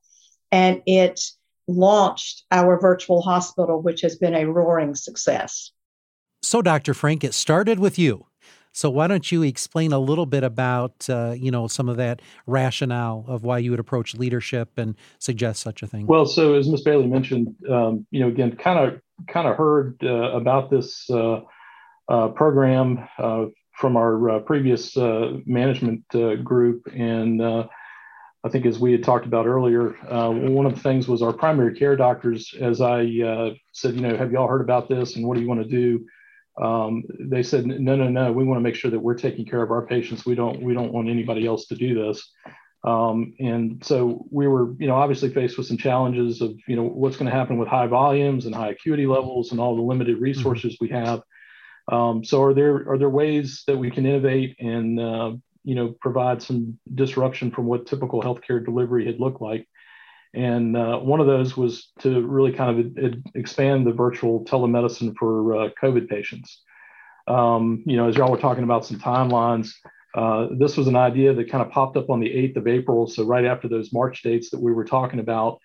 and 0.52 0.82
it 0.86 1.20
launched 1.66 2.44
our 2.52 2.78
virtual 2.78 3.22
hospital, 3.22 3.82
which 3.82 4.02
has 4.02 4.16
been 4.16 4.34
a 4.34 4.44
roaring 4.44 4.94
success. 4.94 5.72
So, 6.42 6.60
Dr. 6.62 6.94
Frank, 6.94 7.24
it 7.24 7.34
started 7.34 7.78
with 7.78 7.98
you. 7.98 8.26
So 8.72 8.88
why 8.88 9.06
don't 9.06 9.30
you 9.30 9.42
explain 9.42 9.92
a 9.92 9.98
little 9.98 10.24
bit 10.24 10.42
about 10.42 11.08
uh, 11.08 11.34
you 11.36 11.50
know 11.50 11.68
some 11.68 11.88
of 11.88 11.98
that 11.98 12.22
rationale 12.46 13.24
of 13.28 13.44
why 13.44 13.58
you 13.58 13.70
would 13.70 13.80
approach 13.80 14.14
leadership 14.14 14.78
and 14.78 14.96
suggest 15.18 15.60
such 15.60 15.82
a 15.82 15.86
thing? 15.86 16.06
Well, 16.06 16.24
so 16.24 16.54
as 16.54 16.68
Ms. 16.68 16.82
Bailey 16.82 17.06
mentioned, 17.06 17.54
um, 17.70 18.06
you 18.10 18.20
know, 18.20 18.28
again, 18.28 18.56
kind 18.56 18.78
of 18.78 19.00
kind 19.28 19.46
of 19.46 19.56
heard 19.56 19.98
uh, 20.02 20.32
about 20.32 20.70
this 20.70 21.08
uh, 21.10 21.40
uh 22.08 22.28
program 22.28 23.06
uh, 23.18 23.46
from 23.74 23.96
our 23.96 24.30
uh, 24.30 24.38
previous 24.40 24.96
uh, 24.96 25.38
management 25.44 26.02
uh, 26.14 26.36
group, 26.36 26.82
and 26.94 27.42
uh, 27.42 27.66
I 28.44 28.48
think 28.48 28.66
as 28.66 28.78
we 28.78 28.92
had 28.92 29.04
talked 29.04 29.24
about 29.26 29.46
earlier, 29.46 29.96
uh, 30.08 30.30
one 30.30 30.66
of 30.66 30.74
the 30.74 30.80
things 30.80 31.06
was 31.06 31.22
our 31.22 31.32
primary 31.32 31.74
care 31.74 31.94
doctors. 31.94 32.52
As 32.60 32.80
I 32.80 33.04
said, 33.72 33.94
you 33.94 34.00
know, 34.00 34.16
have 34.16 34.32
y'all 34.32 34.48
heard 34.48 34.60
about 34.62 34.88
this, 34.88 35.16
and 35.16 35.26
what 35.26 35.36
do 35.36 35.42
you 35.42 35.48
want 35.48 35.62
to 35.62 35.68
do? 35.68 36.06
Um, 36.60 37.04
they 37.18 37.42
said, 37.42 37.66
no, 37.66 37.96
no, 37.96 38.08
no. 38.08 38.32
We 38.32 38.44
want 38.44 38.58
to 38.58 38.62
make 38.62 38.74
sure 38.74 38.90
that 38.90 38.98
we're 38.98 39.14
taking 39.14 39.46
care 39.46 39.62
of 39.62 39.70
our 39.70 39.86
patients. 39.86 40.26
We 40.26 40.34
don't, 40.34 40.60
we 40.60 40.74
don't 40.74 40.92
want 40.92 41.08
anybody 41.08 41.46
else 41.46 41.66
to 41.66 41.76
do 41.76 41.94
this. 41.94 42.30
Um, 42.84 43.34
and 43.38 43.82
so 43.84 44.26
we 44.30 44.48
were, 44.48 44.74
you 44.78 44.88
know, 44.88 44.96
obviously 44.96 45.32
faced 45.32 45.56
with 45.56 45.68
some 45.68 45.78
challenges 45.78 46.40
of, 46.40 46.54
you 46.66 46.74
know, 46.74 46.82
what's 46.82 47.16
going 47.16 47.30
to 47.30 47.36
happen 47.36 47.58
with 47.58 47.68
high 47.68 47.86
volumes 47.86 48.44
and 48.44 48.54
high 48.54 48.70
acuity 48.70 49.06
levels 49.06 49.52
and 49.52 49.60
all 49.60 49.76
the 49.76 49.82
limited 49.82 50.16
mm-hmm. 50.16 50.24
resources 50.24 50.76
we 50.80 50.88
have. 50.88 51.22
Um, 51.90 52.24
so 52.24 52.42
are 52.42 52.54
there 52.54 52.88
are 52.90 52.98
there 52.98 53.10
ways 53.10 53.64
that 53.66 53.76
we 53.76 53.90
can 53.90 54.06
innovate 54.06 54.56
and 54.60 55.00
uh, 55.00 55.32
you 55.64 55.74
know 55.74 55.94
provide 56.00 56.42
some 56.42 56.78
disruption 56.94 57.50
from 57.50 57.66
what 57.66 57.86
typical 57.86 58.22
healthcare 58.22 58.64
delivery 58.64 59.06
had 59.06 59.20
looked 59.20 59.40
like? 59.40 59.66
And 60.34 60.76
uh, 60.76 60.98
one 60.98 61.20
of 61.20 61.26
those 61.26 61.56
was 61.56 61.92
to 62.00 62.26
really 62.26 62.52
kind 62.52 62.96
of 62.96 63.14
expand 63.34 63.86
the 63.86 63.92
virtual 63.92 64.44
telemedicine 64.44 65.14
for 65.18 65.54
uh, 65.54 65.68
COVID 65.82 66.08
patients. 66.08 66.62
Um, 67.28 67.82
you 67.86 67.96
know, 67.96 68.08
as 68.08 68.16
y'all 68.16 68.30
were 68.30 68.38
talking 68.38 68.64
about 68.64 68.86
some 68.86 68.98
timelines, 68.98 69.70
uh, 70.14 70.48
this 70.58 70.76
was 70.76 70.88
an 70.88 70.96
idea 70.96 71.34
that 71.34 71.50
kind 71.50 71.64
of 71.64 71.70
popped 71.70 71.96
up 71.96 72.10
on 72.10 72.20
the 72.20 72.28
8th 72.28 72.56
of 72.56 72.66
April. 72.66 73.06
So, 73.06 73.24
right 73.24 73.44
after 73.44 73.68
those 73.68 73.92
March 73.92 74.22
dates 74.22 74.50
that 74.50 74.60
we 74.60 74.72
were 74.72 74.84
talking 74.84 75.20
about. 75.20 75.58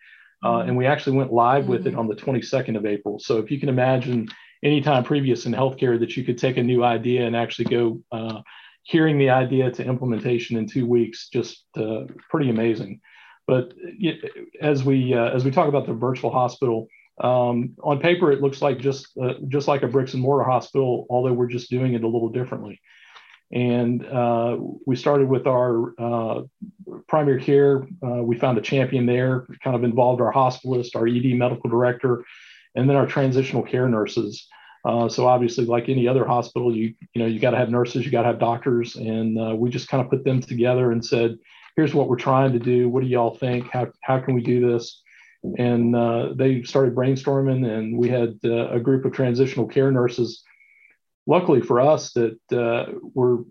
Uh, 0.43 0.59
and 0.59 0.77
we 0.77 0.85
actually 0.85 1.17
went 1.17 1.33
live 1.33 1.63
mm-hmm. 1.63 1.71
with 1.71 1.87
it 1.87 1.91
mm-hmm. 1.91 1.99
on 1.99 2.07
the 2.07 2.15
22nd 2.15 2.77
of 2.77 2.85
April. 2.85 3.19
So, 3.19 3.37
if 3.37 3.49
you 3.49 3.59
can 3.59 3.69
imagine 3.69 4.27
any 4.63 4.81
time 4.81 5.03
previous 5.03 5.45
in 5.45 5.53
healthcare 5.53 5.99
that 5.99 6.17
you 6.17 6.23
could 6.23 6.37
take 6.37 6.57
a 6.57 6.63
new 6.63 6.83
idea 6.83 7.25
and 7.25 7.35
actually 7.35 7.65
go 7.65 8.01
uh, 8.11 8.41
hearing 8.87 9.17
the 9.17 9.29
idea 9.29 9.69
to 9.69 9.83
implementation 9.83 10.55
in 10.57 10.65
two 10.65 10.85
weeks, 10.85 11.27
just 11.27 11.65
uh, 11.75 12.05
pretty 12.29 12.49
amazing. 12.49 13.01
But 13.45 13.73
as 14.61 14.83
we 14.83 15.13
uh, 15.13 15.29
as 15.29 15.43
we 15.43 15.51
talk 15.51 15.67
about 15.67 15.85
the 15.85 15.93
virtual 15.93 16.31
hospital, 16.31 16.87
um, 17.21 17.75
on 17.83 17.99
paper 17.99 18.31
it 18.31 18.41
looks 18.41 18.61
like 18.61 18.79
just 18.79 19.07
uh, 19.21 19.33
just 19.49 19.67
like 19.67 19.83
a 19.83 19.87
bricks 19.87 20.13
and 20.13 20.23
mortar 20.23 20.49
hospital, 20.49 21.05
although 21.09 21.33
we're 21.33 21.47
just 21.47 21.69
doing 21.69 21.93
it 21.93 22.03
a 22.03 22.07
little 22.07 22.29
differently. 22.29 22.79
And 23.51 24.05
uh, 24.05 24.57
we 24.85 24.95
started 24.95 25.27
with 25.27 25.47
our 25.47 25.93
uh, 25.99 26.41
primary 27.07 27.41
care. 27.41 27.87
Uh, 28.05 28.23
we 28.23 28.37
found 28.37 28.57
a 28.57 28.61
champion 28.61 29.05
there, 29.05 29.47
kind 29.63 29.75
of 29.75 29.83
involved 29.83 30.21
our 30.21 30.33
hospitalist, 30.33 30.95
our 30.95 31.07
ED 31.07 31.37
medical 31.37 31.69
director, 31.69 32.23
and 32.75 32.89
then 32.89 32.95
our 32.97 33.07
transitional 33.07 33.63
care 33.63 33.87
nurses. 33.87 34.47
Uh, 34.87 35.09
so 35.09 35.27
obviously, 35.27 35.65
like 35.65 35.89
any 35.89 36.07
other 36.07 36.25
hospital, 36.25 36.73
you 36.73 36.93
you 37.13 37.21
know 37.21 37.27
you 37.27 37.39
got 37.39 37.51
to 37.51 37.57
have 37.57 37.69
nurses, 37.69 38.05
you 38.05 38.11
got 38.11 38.21
to 38.21 38.29
have 38.29 38.39
doctors, 38.39 38.95
and 38.95 39.37
uh, 39.37 39.53
we 39.53 39.69
just 39.69 39.89
kind 39.89 40.01
of 40.01 40.09
put 40.09 40.23
them 40.23 40.39
together 40.39 40.93
and 40.93 41.05
said, 41.05 41.37
"Here's 41.75 41.93
what 41.93 42.07
we're 42.07 42.15
trying 42.15 42.53
to 42.53 42.59
do. 42.59 42.87
What 42.87 43.03
do 43.03 43.09
y'all 43.09 43.35
think? 43.35 43.69
How 43.69 43.91
how 44.01 44.19
can 44.21 44.33
we 44.33 44.41
do 44.41 44.71
this?" 44.71 45.03
And 45.57 45.93
uh, 45.93 46.29
they 46.35 46.63
started 46.63 46.95
brainstorming, 46.95 47.69
and 47.69 47.97
we 47.97 48.07
had 48.07 48.39
uh, 48.45 48.69
a 48.69 48.79
group 48.79 49.03
of 49.03 49.11
transitional 49.11 49.67
care 49.67 49.91
nurses 49.91 50.45
luckily 51.27 51.59
for 51.59 51.81
us 51.81 52.13
that 52.13 52.39
uh, 52.53 52.85
were 53.13 53.43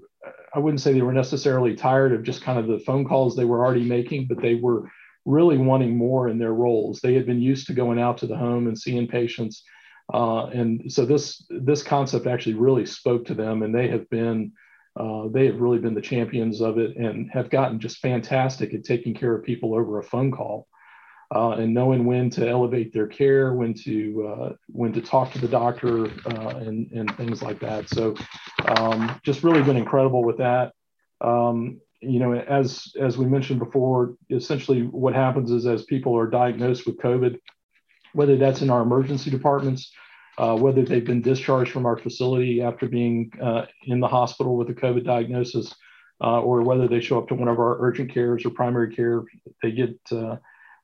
i 0.55 0.59
wouldn't 0.59 0.81
say 0.81 0.93
they 0.93 1.03
were 1.03 1.13
necessarily 1.13 1.75
tired 1.75 2.13
of 2.13 2.23
just 2.23 2.43
kind 2.43 2.59
of 2.59 2.67
the 2.67 2.81
phone 2.81 3.07
calls 3.07 3.37
they 3.37 3.45
were 3.45 3.65
already 3.65 3.85
making 3.85 4.27
but 4.27 4.41
they 4.41 4.55
were 4.55 4.91
really 5.25 5.59
wanting 5.59 5.97
more 5.97 6.29
in 6.29 6.39
their 6.39 6.55
roles 6.55 7.01
they 7.01 7.15
had 7.15 7.27
been 7.27 7.41
used 7.41 7.67
to 7.67 7.75
going 7.75 8.01
out 8.01 8.17
to 8.17 8.27
the 8.27 8.37
home 8.37 8.67
and 8.67 8.79
seeing 8.79 9.07
patients 9.07 9.63
uh, 10.13 10.47
and 10.47 10.91
so 10.93 11.05
this 11.05 11.45
this 11.51 11.83
concept 11.83 12.27
actually 12.27 12.55
really 12.55 12.87
spoke 12.87 13.25
to 13.27 13.35
them 13.35 13.63
and 13.63 13.75
they 13.75 13.89
have 13.89 14.09
been 14.11 14.53
uh, 14.99 15.29
they 15.29 15.47
have 15.47 15.61
really 15.61 15.79
been 15.79 15.95
the 15.95 16.01
champions 16.01 16.61
of 16.61 16.79
it 16.79 16.97
and 16.97 17.31
have 17.31 17.51
gotten 17.51 17.79
just 17.79 17.99
fantastic 17.99 18.73
at 18.73 18.85
taking 18.85 19.15
care 19.15 19.35
of 19.35 19.45
people 19.45 19.75
over 19.75 19.99
a 19.99 20.03
phone 20.03 20.31
call 20.31 20.67
uh, 21.35 21.51
and 21.53 21.75
knowing 21.75 22.05
when 22.05 22.31
to 22.31 22.49
elevate 22.49 22.93
their 22.93 23.07
care, 23.07 23.53
when 23.53 23.75
to 23.75 24.29
uh, 24.29 24.53
when 24.69 24.93
to 24.93 25.01
talk 25.01 25.33
to 25.33 25.39
the 25.39 25.49
doctor, 25.49 26.07
uh, 26.27 26.57
and 26.59 26.91
and 26.93 27.15
things 27.17 27.43
like 27.43 27.59
that. 27.61 27.89
So, 27.89 28.15
um, 28.65 29.19
just 29.25 29.43
really 29.43 29.63
been 29.63 29.77
incredible 29.77 30.25
with 30.25 30.39
that. 30.39 30.73
Um, 31.21 31.81
you 32.01 32.21
know, 32.21 32.35
as 32.35 32.93
as 33.01 33.19
we 33.19 33.27
mentioned 33.27 33.59
before, 33.59 34.15
essentially 34.31 34.83
what 34.83 35.15
happens 35.15 35.51
is 35.51 35.67
as 35.67 35.85
people 35.85 36.17
are 36.17 36.29
diagnosed 36.29 36.87
with 36.87 36.99
COVID, 36.99 37.39
whether 38.17 38.37
that's 38.37 38.63
in 38.63 38.71
our 38.71 38.83
emergency 38.83 39.31
departments, 39.31 39.93
uh, 40.39 40.57
whether 40.57 40.85
they've 40.85 41.05
been 41.05 41.23
discharged 41.23 41.71
from 41.71 41.87
our 41.87 41.97
facility 41.97 42.63
after 42.63 42.89
being 42.89 43.31
uh, 43.43 43.67
in 43.85 44.01
the 44.01 44.09
hospital 44.09 44.57
with 44.57 44.69
a 44.71 44.75
COVID 44.75 45.05
diagnosis, 45.05 45.75
uh, 46.21 46.41
or 46.41 46.63
whether 46.63 46.89
they 46.89 47.01
show 47.01 47.19
up 47.19 47.29
to 47.29 47.35
one 47.35 47.49
of 47.49 47.59
our 47.59 47.77
urgent 47.81 48.13
cares 48.13 48.45
or 48.45 48.51
primary 48.51 48.95
care, 48.95 49.23
they 49.63 49.71
get 49.71 49.99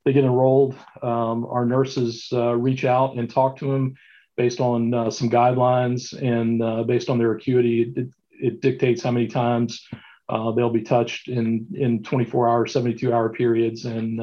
they 0.04 0.12
get 0.12 0.24
enrolled. 0.24 0.76
Um, 1.02 1.46
our 1.46 1.64
nurses 1.64 2.28
uh, 2.32 2.54
reach 2.54 2.84
out 2.84 3.16
and 3.16 3.30
talk 3.30 3.56
to 3.58 3.70
them 3.70 3.94
based 4.36 4.60
on 4.60 4.92
uh, 4.94 5.10
some 5.10 5.30
guidelines 5.30 6.12
and 6.20 6.62
uh, 6.62 6.82
based 6.82 7.08
on 7.08 7.18
their 7.18 7.32
acuity. 7.32 7.92
It, 7.96 8.08
it 8.30 8.60
dictates 8.60 9.02
how 9.02 9.12
many 9.12 9.28
times 9.28 9.86
uh, 10.28 10.50
they'll 10.52 10.70
be 10.70 10.82
touched 10.82 11.28
in, 11.28 11.66
in 11.74 12.02
24 12.02 12.48
hour, 12.48 12.66
72 12.66 13.12
hour 13.12 13.28
periods. 13.28 13.84
And 13.84 14.20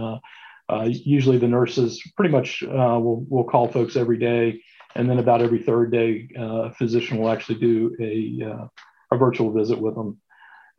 uh, 0.70 0.74
uh, 0.74 0.84
usually 0.86 1.38
the 1.38 1.48
nurses 1.48 2.02
pretty 2.16 2.32
much 2.32 2.62
will, 2.62 3.26
will 3.30 3.44
call 3.44 3.68
folks 3.68 3.96
every 3.96 4.18
day. 4.18 4.62
And 4.96 5.10
then 5.10 5.20
about 5.20 5.42
every 5.42 5.62
third 5.62 5.92
day, 5.92 6.28
a 6.36 6.74
physician 6.74 7.18
will 7.18 7.30
actually 7.30 7.60
do 7.60 7.96
a, 8.00 8.68
a 9.12 9.18
virtual 9.18 9.52
visit 9.52 9.80
with 9.80 9.96
them. 9.96 10.20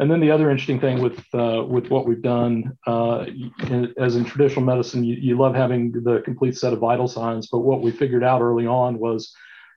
And 0.00 0.11
then 0.11 0.20
the 0.20 0.30
other 0.30 0.50
interesting 0.50 0.80
thing 0.80 1.02
with 1.02 1.23
uh, 1.35 1.62
with 1.68 1.90
what 1.90 2.06
we've 2.06 2.23
done, 2.23 2.76
uh, 2.87 3.26
in, 3.68 3.92
as 3.99 4.16
in 4.16 4.25
traditional 4.25 4.64
medicine, 4.64 5.04
you, 5.04 5.14
you, 5.16 5.37
love 5.37 5.54
having 5.54 5.92
the 5.92 6.23
complete 6.25 6.56
set 6.56 6.73
of 6.73 6.78
vital 6.78 7.06
signs. 7.06 7.49
But 7.49 7.59
what 7.59 7.82
we 7.82 7.90
figured 7.90 8.25
out 8.25 8.40
early 8.40 8.66
on 8.66 8.99
was 8.99 9.30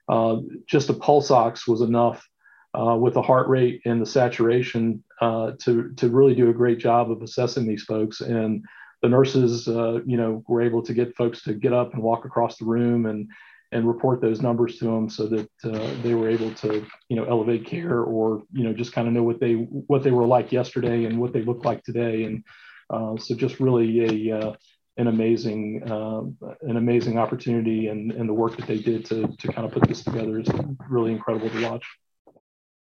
uh, 0.08 0.36
just 0.66 0.88
a 0.88 0.94
pulse 0.94 1.30
ox 1.30 1.68
was 1.68 1.82
enough 1.82 2.26
uh, 2.72 2.96
with 2.96 3.12
the 3.12 3.20
heart 3.20 3.48
rate 3.48 3.82
and 3.84 4.00
the 4.00 4.06
saturation 4.06 5.04
uh, 5.20 5.52
to 5.60 5.92
to 5.96 6.08
really 6.08 6.34
do 6.34 6.48
a 6.48 6.54
great 6.54 6.78
job 6.78 7.10
of 7.10 7.20
assessing 7.20 7.66
these 7.66 7.84
folks. 7.84 8.22
And 8.22 8.64
the 9.04 9.10
nurses, 9.10 9.68
uh, 9.68 10.00
you 10.06 10.16
know, 10.16 10.42
were 10.48 10.62
able 10.62 10.80
to 10.80 10.94
get 10.94 11.14
folks 11.14 11.42
to 11.42 11.52
get 11.52 11.74
up 11.74 11.92
and 11.92 12.02
walk 12.02 12.24
across 12.24 12.56
the 12.56 12.64
room 12.64 13.04
and 13.04 13.28
and 13.70 13.86
report 13.86 14.22
those 14.22 14.40
numbers 14.40 14.78
to 14.78 14.86
them 14.86 15.10
so 15.10 15.26
that 15.26 15.50
uh, 15.64 16.02
they 16.02 16.14
were 16.14 16.30
able 16.30 16.50
to 16.54 16.86
you 17.10 17.16
know 17.16 17.24
elevate 17.24 17.66
care 17.66 18.00
or 18.00 18.44
you 18.50 18.64
know 18.64 18.72
just 18.72 18.94
kind 18.94 19.06
of 19.06 19.12
know 19.12 19.22
what 19.22 19.40
they 19.40 19.54
what 19.90 20.02
they 20.02 20.10
were 20.10 20.26
like 20.26 20.52
yesterday 20.52 21.04
and 21.04 21.20
what 21.20 21.34
they 21.34 21.42
look 21.42 21.66
like 21.66 21.84
today. 21.84 22.24
And 22.24 22.44
uh, 22.88 23.18
so 23.18 23.34
just 23.34 23.60
really 23.60 24.30
a 24.30 24.38
uh, 24.38 24.52
an 24.96 25.08
amazing 25.08 25.82
uh, 25.86 26.22
an 26.62 26.78
amazing 26.78 27.18
opportunity 27.18 27.88
and 27.88 28.10
and 28.10 28.26
the 28.26 28.32
work 28.32 28.56
that 28.56 28.66
they 28.66 28.78
did 28.78 29.04
to 29.04 29.26
to 29.26 29.52
kind 29.52 29.66
of 29.66 29.72
put 29.72 29.86
this 29.86 30.02
together 30.02 30.40
is 30.40 30.48
really 30.88 31.12
incredible 31.12 31.50
to 31.50 31.68
watch. 31.68 31.84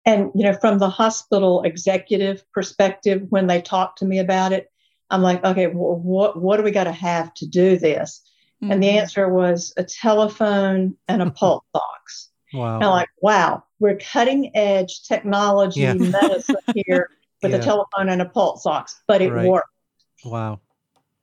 And 0.05 0.29
you 0.35 0.43
know 0.43 0.53
from 0.53 0.77
the 0.77 0.89
hospital 0.89 1.63
executive 1.63 2.43
perspective 2.51 3.23
when 3.29 3.47
they 3.47 3.63
talked 3.63 3.97
to 3.99 4.05
me 4.05 4.19
about 4.19 4.53
it 4.53 4.69
i'm 5.13 5.21
like 5.21 5.43
okay 5.43 5.67
well, 5.67 5.95
what 5.95 6.41
what 6.41 6.57
do 6.57 6.63
we 6.63 6.71
got 6.71 6.85
to 6.85 6.91
have 6.91 7.33
to 7.33 7.47
do 7.47 7.77
this 7.77 8.21
Mm-hmm. 8.63 8.71
And 8.71 8.83
the 8.83 8.87
mm-hmm. 8.87 8.97
answer 8.99 9.29
was 9.29 9.73
a 9.75 9.83
telephone 9.83 10.95
and 11.07 11.21
a 11.21 11.31
pulse 11.31 11.65
ox. 11.73 12.29
Wow. 12.53 12.75
And 12.75 12.83
I'm 12.85 12.91
like, 12.91 13.09
wow, 13.21 13.63
we're 13.79 13.97
cutting 13.97 14.55
edge 14.55 15.03
technology 15.03 15.81
yeah. 15.81 15.93
medicine 15.93 16.55
here 16.87 17.09
with 17.41 17.51
yeah. 17.51 17.57
a 17.57 17.61
telephone 17.61 18.09
and 18.09 18.21
a 18.21 18.25
pulse 18.25 18.65
ox, 18.65 19.01
but 19.07 19.21
it 19.21 19.31
right. 19.31 19.47
worked. 19.47 19.67
Wow. 20.23 20.61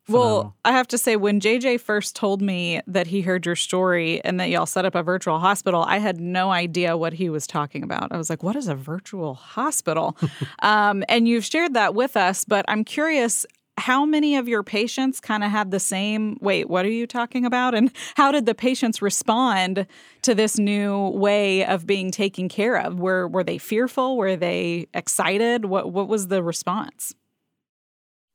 Well, 0.09 0.57
I 0.65 0.73
have 0.73 0.89
to 0.89 0.99
say, 0.99 1.15
when 1.15 1.39
JJ 1.39 1.81
first 1.81 2.17
told 2.17 2.43
me 2.43 2.81
that 2.89 3.07
he 3.07 3.21
heard 3.21 3.47
your 3.47 3.55
story 3.55 4.21
and 4.25 4.41
that 4.41 4.51
y'all 4.51 4.67
set 4.67 4.85
up 4.85 4.97
a 4.97 5.05
virtual 5.05 5.39
hospital, 5.39 5.85
I 5.87 5.99
had 5.99 6.19
no 6.21 6.51
idea 6.51 6.97
what 6.97 7.13
he 7.13 7.29
was 7.31 7.47
talking 7.47 7.85
about. 7.85 8.11
I 8.11 8.17
was 8.17 8.29
like, 8.29 8.43
what 8.43 8.57
is 8.57 8.67
a 8.67 8.75
virtual 8.75 9.35
hospital? 9.35 10.17
um, 10.63 11.05
and 11.09 11.29
you've 11.29 11.45
shared 11.45 11.75
that 11.75 11.95
with 11.95 12.17
us, 12.17 12.45
but 12.45 12.65
I'm 12.67 12.83
curious 12.83 13.47
how 13.81 14.05
many 14.05 14.37
of 14.37 14.47
your 14.47 14.63
patients 14.63 15.21
kind 15.21 15.43
of 15.43 15.51
had 15.51 15.71
the 15.71 15.81
same 15.81 16.37
wait 16.41 16.69
what 16.69 16.85
are 16.85 16.91
you 16.91 17.07
talking 17.07 17.45
about? 17.45 17.75
And 17.75 17.91
how 18.15 18.31
did 18.31 18.47
the 18.47 18.55
patients 18.55 19.01
respond 19.01 19.87
to 20.23 20.35
this 20.35 20.59
new 20.59 21.09
way 21.09 21.65
of 21.65 21.87
being 21.87 22.11
taken 22.11 22.49
care 22.49 22.77
of? 22.77 23.01
Were 23.01 23.27
were 23.27 23.43
they 23.43 23.59
fearful? 23.59 24.17
Were 24.17 24.37
they 24.37 24.87
excited? 24.95 25.65
What 25.65 25.93
what 25.93 26.09
was 26.09 26.29
the 26.29 26.43
response? 26.43 27.15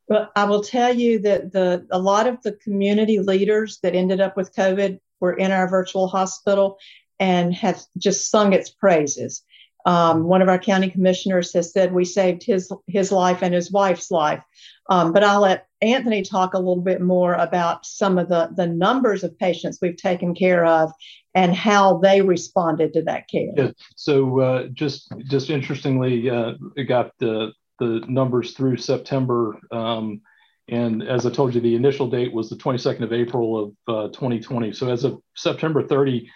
Well 0.10 0.30
i 0.36 0.44
will 0.46 0.64
tell 0.64 0.94
you 0.94 1.20
that 1.20 1.54
the 1.54 1.88
a 1.92 2.00
lot 2.00 2.28
of 2.28 2.42
the 2.42 2.54
community 2.54 3.20
leaders 3.20 3.80
that 3.84 3.96
ended 3.96 4.20
up 4.22 4.36
with 4.36 4.56
covid 4.56 5.00
were 5.20 5.34
in 5.34 5.52
our 5.52 5.68
virtual 5.70 6.08
hospital 6.08 6.78
and 7.20 7.54
have 7.54 7.82
just 7.98 8.30
sung 8.30 8.54
its 8.54 8.70
praises 8.70 9.44
um, 9.86 10.24
one 10.24 10.42
of 10.42 10.50
our 10.50 10.58
county 10.58 10.90
commissioners 10.90 11.54
has 11.54 11.72
said 11.72 11.94
we 11.94 12.06
saved 12.06 12.44
his 12.44 12.72
his 12.88 13.12
life 13.12 13.42
and 13.42 13.54
his 13.54 13.72
wife's 13.72 14.10
life. 14.10 14.44
Um, 14.90 15.14
but 15.14 15.24
I'll 15.24 15.42
let 15.42 15.68
Anthony 15.82 16.22
talk 16.22 16.54
a 16.54 16.60
little 16.60 16.82
bit 16.82 17.02
more 17.02 17.34
about 17.34 17.86
some 17.86 18.18
of 18.18 18.28
the 18.28 18.50
the 18.56 18.68
numbers 18.68 19.24
of 19.24 19.38
patients 19.38 19.80
we've 19.82 19.98
taken 19.98 20.34
care 20.34 20.66
of 20.66 20.92
and 21.36 21.54
how 21.54 21.98
they 21.98 22.22
responded 22.22 22.94
to 22.94 23.04
that 23.04 23.28
care. 23.30 23.52
Yeah. 23.56 23.72
So 23.96 24.40
uh, 24.40 24.68
just 24.74 25.14
just 25.30 25.50
interestingly, 25.50 26.30
uh, 26.30 26.54
it 26.76 26.86
got 26.86 27.12
the 27.20 27.52
the 27.80 28.04
numbers 28.08 28.54
through 28.54 28.78
September. 28.78 29.60
Um, 29.72 30.22
and 30.68 31.04
as 31.04 31.28
I 31.28 31.30
told 31.30 31.54
you, 31.54 31.62
the 31.62 31.76
initial 31.76 32.10
date 32.10 32.34
was 32.34 32.50
the 32.50 32.56
22nd 32.56 33.04
of 33.04 33.14
April 33.14 33.76
of 33.88 33.96
uh, 33.96 34.08
2020. 34.14 34.74
So 34.74 34.90
as 34.90 35.04
of 35.04 35.22
September 35.36 35.86
30, 35.86 36.28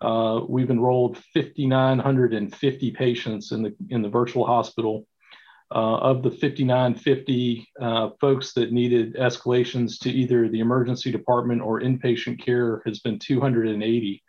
uh, 0.00 0.40
we've 0.48 0.70
enrolled 0.70 1.18
5,950 1.34 2.90
patients 2.92 3.52
in 3.52 3.62
the 3.62 3.74
in 3.90 4.02
the 4.02 4.08
virtual 4.08 4.46
hospital. 4.46 5.06
Uh, 5.74 5.96
of 5.98 6.22
the 6.22 6.30
5,950 6.30 7.66
uh, 7.80 8.10
folks 8.20 8.52
that 8.52 8.70
needed 8.70 9.14
escalations 9.16 9.98
to 9.98 10.10
either 10.10 10.48
the 10.48 10.60
emergency 10.60 11.10
department 11.10 11.62
or 11.62 11.80
inpatient 11.80 12.38
care 12.38 12.80
has 12.86 13.00
been 13.00 13.18
280. 13.18 14.22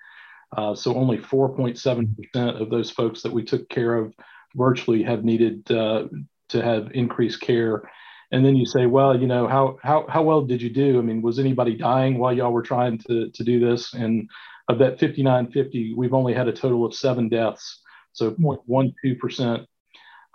Uh, 0.58 0.74
so 0.74 0.96
only 0.96 1.18
4.7% 1.18 2.62
of 2.62 2.70
those 2.70 2.90
folks 2.90 3.22
that 3.22 3.32
we 3.32 3.44
took 3.44 3.68
care 3.70 3.96
of 3.96 4.14
virtually 4.56 5.04
have 5.04 5.24
needed 5.24 5.70
uh, 5.72 6.06
to 6.50 6.64
have 6.64 6.92
increased 6.94 7.42
care. 7.42 7.84
And 8.32 8.44
then 8.44 8.56
you 8.56 8.66
say, 8.66 8.86
well, 8.86 9.20
you 9.20 9.28
know, 9.28 9.48
how 9.48 9.78
how 9.84 10.06
how 10.10 10.24
well 10.24 10.42
did 10.42 10.62
you 10.62 10.70
do? 10.70 10.98
I 10.98 11.02
mean, 11.02 11.22
was 11.22 11.38
anybody 11.38 11.76
dying 11.76 12.18
while 12.18 12.34
y'all 12.34 12.52
were 12.52 12.64
trying 12.64 12.98
to 13.08 13.30
to 13.30 13.44
do 13.44 13.60
this? 13.60 13.94
And 13.94 14.30
of 14.68 14.80
that 14.80 15.00
5950, 15.00 15.94
we've 15.96 16.14
only 16.14 16.34
had 16.34 16.48
a 16.48 16.54
total 16.54 16.86
of 16.86 16.94
seven 16.94 17.30
deaths, 17.30 17.82
so 18.14 18.32
0.12 18.32 19.20
percent. 19.20 19.68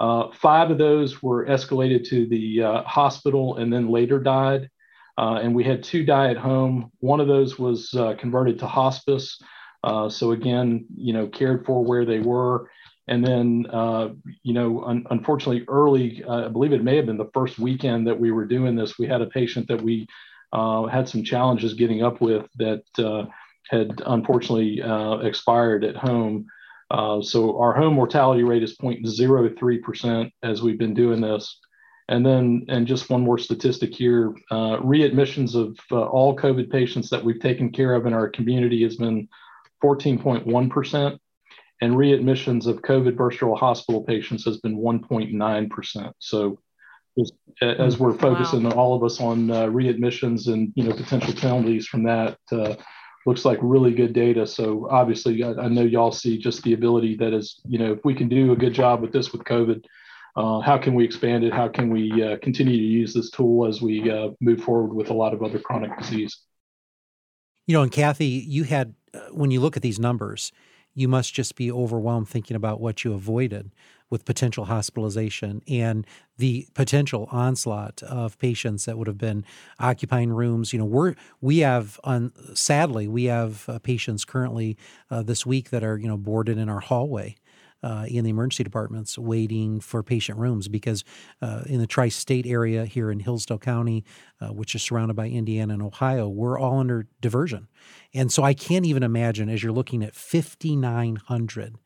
Uh, 0.01 0.31
five 0.33 0.71
of 0.71 0.79
those 0.79 1.23
were 1.23 1.45
escalated 1.47 2.09
to 2.09 2.27
the 2.27 2.63
uh, 2.63 2.83
hospital 2.85 3.57
and 3.59 3.71
then 3.71 3.91
later 3.91 4.19
died. 4.19 4.71
Uh, 5.19 5.35
and 5.43 5.55
we 5.55 5.63
had 5.63 5.83
two 5.83 6.05
die 6.05 6.31
at 6.31 6.39
home. 6.39 6.91
One 7.01 7.21
of 7.21 7.29
those 7.29 7.59
was 7.59 7.93
uh, 7.93 8.15
converted 8.19 8.59
to 8.61 8.67
hospice. 8.67 9.39
Uh, 9.85 10.09
so 10.09 10.33
again, 10.33 10.87
you 10.97 11.13
know, 11.13 11.27
cared 11.27 11.67
for 11.67 11.85
where 11.85 12.07
they 12.07 12.21
were. 12.21 12.71
And 13.09 13.27
then, 13.27 13.67
uh, 13.71 14.11
you 14.43 14.55
know, 14.55 14.85
un- 14.85 15.07
unfortunately, 15.11 15.65
early, 15.69 16.25
I 16.25 16.49
believe 16.49 16.73
it 16.73 16.85
may 16.85 16.97
have 16.97 17.07
been 17.07 17.19
the 17.19 17.31
first 17.35 17.59
weekend 17.59 18.07
that 18.07 18.19
we 18.19 18.31
were 18.31 18.47
doing 18.47 18.77
this, 18.77 18.99
we 18.99 19.07
had 19.07 19.21
a 19.21 19.27
patient 19.27 19.69
that 19.69 19.83
we 19.83 20.07
had 20.53 21.09
some 21.09 21.25
challenges 21.25 21.75
getting 21.75 22.03
up 22.03 22.21
with 22.23 22.47
that 22.57 22.85
had 23.69 24.03
unfortunately 24.07 24.83
uh, 24.83 25.19
expired 25.19 25.85
at 25.85 25.97
home. 25.97 26.47
so 27.23 27.59
our 27.59 27.73
home 27.75 27.95
mortality 27.95 28.43
rate 28.43 28.63
is 28.63 28.77
0.03% 28.77 30.31
as 30.43 30.63
we've 30.63 30.79
been 30.79 30.95
doing 30.95 31.21
this. 31.21 31.59
And 32.09 32.27
then, 32.27 32.65
and 32.69 32.89
just 32.89 33.09
one 33.09 33.23
more 33.23 33.39
statistic 33.39 33.95
here 33.95 34.35
readmissions 34.51 35.55
of 35.55 35.79
all 35.93 36.37
COVID 36.37 36.71
patients 36.71 37.09
that 37.11 37.25
we've 37.25 37.41
taken 37.41 37.71
care 37.71 37.95
of 37.95 38.07
in 38.07 38.13
our 38.13 38.29
community 38.29 38.83
has 38.83 38.97
been 38.97 39.29
14.1% 39.83 41.19
and 41.81 41.95
readmissions 41.95 42.67
of 42.67 42.83
COVID 42.83 43.17
virtual 43.17 43.57
hospital 43.57 44.03
patients 44.03 44.45
has 44.45 44.59
been 44.59 44.79
1.9%. 44.79 46.13
So 46.19 46.59
as 47.63 47.99
we're 47.99 48.17
focusing 48.17 48.65
wow. 48.65 48.71
all 48.73 48.95
of 48.95 49.03
us 49.03 49.21
on 49.21 49.51
uh, 49.51 49.67
readmissions 49.67 50.53
and 50.53 50.73
you 50.75 50.85
know 50.85 50.95
potential 50.95 51.35
penalties 51.35 51.87
from 51.87 52.05
that, 52.05 52.39
uh, 52.53 52.75
looks 53.27 53.45
like 53.45 53.59
really 53.61 53.93
good 53.93 54.13
data. 54.13 54.47
So 54.47 54.89
obviously, 54.91 55.43
I, 55.43 55.53
I, 55.53 55.69
know 55.69 55.83
y'all 55.83 56.13
see 56.13 56.39
just 56.39 56.63
the 56.63 56.73
ability 56.73 57.17
that 57.17 57.33
is 57.33 57.61
you 57.69 57.79
know 57.79 57.93
if 57.93 58.05
we 58.05 58.15
can 58.15 58.29
do 58.29 58.53
a 58.53 58.57
good 58.57 58.73
job 58.73 59.01
with 59.01 59.13
this 59.13 59.33
with 59.33 59.45
COVID, 59.45 59.85
uh, 60.37 60.61
how 60.61 60.79
can 60.79 60.95
we 60.95 61.05
expand 61.05 61.45
it? 61.45 61.53
How 61.53 61.69
can 61.69 61.91
we 61.91 62.23
uh, 62.23 62.39
continue 62.43 62.77
to 62.77 62.83
use 62.83 63.13
this 63.13 63.31
tool 63.31 63.67
as 63.67 63.83
we 63.83 64.11
uh, 64.11 64.31
move 64.41 64.63
forward 64.63 64.95
with 64.95 65.11
a 65.11 65.15
lot 65.15 65.35
of 65.35 65.43
other 65.43 65.59
chronic 65.59 65.97
disease? 65.99 66.37
You 67.67 67.75
know, 67.75 67.83
and 67.83 67.93
Kathy, 67.93 68.27
you 68.27 68.65
had 68.65 68.95
uh, 69.13 69.21
when 69.33 69.51
you 69.51 69.61
look 69.61 69.77
at 69.77 69.83
these 69.83 69.99
numbers 69.99 70.53
you 70.95 71.09
must 71.09 71.35
just 71.35 71.55
be 71.55 71.71
overwhelmed 71.71 72.29
thinking 72.29 72.57
about 72.57 72.81
what 72.81 73.05
you 73.05 73.13
avoided 73.13 73.71
with 74.11 74.25
potential 74.25 74.65
hospitalization 74.65 75.63
and 75.69 76.05
the 76.37 76.67
potential 76.75 77.29
onslaught 77.31 78.03
of 78.03 78.39
patients 78.39 78.85
that 78.85 78.99
would 78.99 79.07
have 79.07 79.19
been 79.19 79.45
occupying 79.79 80.33
rooms. 80.33 80.73
You 80.73 80.81
know, 80.81 80.85
we're 80.85 81.15
we 81.41 81.59
have 81.59 82.01
on 82.03 82.33
sadly 82.55 83.07
we 83.07 83.25
have 83.25 83.69
uh, 83.69 83.79
patients 83.79 84.25
currently 84.25 84.77
uh, 85.11 85.23
this 85.23 85.47
week 85.47 85.71
that 85.71 85.85
are 85.85 85.97
you 85.97 86.09
know 86.09 86.17
boarded 86.17 86.59
in 86.59 86.69
our 86.69 86.81
hallway 86.81 87.37
uh, 87.83 88.07
in 88.09 88.25
the 88.25 88.31
emergency 88.31 88.65
departments 88.65 89.19
waiting 89.19 89.81
for 89.81 90.03
patient 90.03 90.39
rooms 90.39 90.69
because 90.69 91.05
uh, 91.43 91.63
in 91.67 91.81
the 91.81 91.87
tri 91.87 92.09
state 92.09 92.47
area 92.47 92.85
here 92.85 93.11
in 93.11 93.21
Hillsdale 93.21 93.59
County, 93.59 94.05
uh, 94.41 94.49
which 94.49 94.75
is 94.75 94.83
surrounded 94.83 95.15
by 95.15 95.29
Indiana 95.29 95.75
and 95.75 95.83
Ohio, 95.83 96.29
we're 96.29 96.59
all 96.59 96.79
under 96.79 97.07
diversion. 97.21 97.69
And 98.15 98.33
so 98.33 98.43
I 98.43 98.55
can't 98.55 98.87
even 98.87 99.03
imagine 99.03 99.49
as 99.49 99.63
you're 99.63 99.73
looking 99.73 100.03
at 100.03 100.15
5,900 100.15 101.77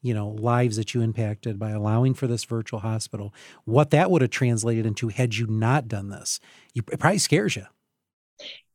you 0.00 0.14
know 0.14 0.28
lives 0.28 0.76
that 0.76 0.94
you 0.94 1.00
impacted 1.00 1.58
by 1.58 1.70
allowing 1.70 2.14
for 2.14 2.26
this 2.26 2.44
virtual 2.44 2.80
hospital 2.80 3.34
what 3.64 3.90
that 3.90 4.10
would 4.10 4.22
have 4.22 4.30
translated 4.30 4.86
into 4.86 5.08
had 5.08 5.34
you 5.34 5.46
not 5.48 5.88
done 5.88 6.08
this 6.08 6.38
you, 6.72 6.82
it 6.92 7.00
probably 7.00 7.18
scares 7.18 7.56
you 7.56 7.66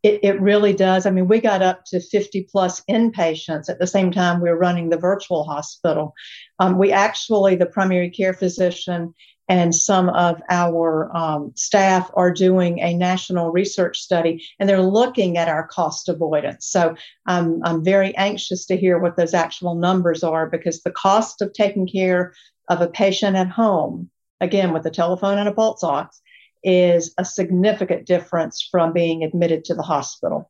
it, 0.04 0.19
it 0.21 0.41
really 0.41 0.73
does. 0.73 1.06
I 1.06 1.12
mean, 1.12 1.28
we 1.28 1.39
got 1.39 1.62
up 1.62 1.86
to 1.86 2.02
50 2.02 2.47
plus 2.52 2.82
inpatients 2.89 3.69
at 3.69 3.80
the 3.80 3.88
same 3.88 4.12
time 4.12 4.41
we 4.41 4.49
were 4.49 4.58
running 4.58 4.89
the 4.89 4.97
virtual 4.97 5.45
hospital. 5.45 6.13
Um, 6.60 6.78
we 6.78 6.91
actually, 6.91 7.56
the 7.56 7.65
primary 7.65 8.10
care 8.10 8.34
physician 8.34 9.13
and 9.49 9.73
some 9.73 10.10
of 10.10 10.41
our 10.49 11.15
um, 11.15 11.52
staff 11.56 12.10
are 12.15 12.32
doing 12.32 12.80
a 12.80 12.93
national 12.93 13.52
research 13.52 13.99
study 13.99 14.45
and 14.60 14.67
they're 14.67 14.82
looking 14.82 15.38
at 15.38 15.49
our 15.49 15.67
cost 15.67 16.10
avoidance. 16.10 16.67
So 16.67 16.95
I'm, 17.26 17.62
I'm 17.63 17.84
very 17.84 18.15
anxious 18.15 18.65
to 18.67 18.78
hear 18.78 18.99
what 18.99 19.17
those 19.17 19.34
actual 19.34 19.76
numbers 19.76 20.23
are 20.23 20.49
because 20.49 20.82
the 20.82 20.91
cost 20.91 21.41
of 21.41 21.54
taking 21.54 21.88
care 21.88 22.34
of 22.69 22.82
a 22.82 22.88
patient 22.88 23.36
at 23.36 23.49
home, 23.49 24.10
again, 24.39 24.73
with 24.73 24.86
a 24.86 24.91
telephone 24.91 25.38
and 25.38 25.49
a 25.49 25.54
pulse 25.54 25.84
ox, 25.84 26.21
is 26.63 27.13
a 27.17 27.26
significant 27.26 28.06
difference 28.06 28.67
from 28.69 28.93
being 28.93 29.23
admitted 29.23 29.65
to 29.65 29.73
the 29.73 29.82
hospital. 29.82 30.49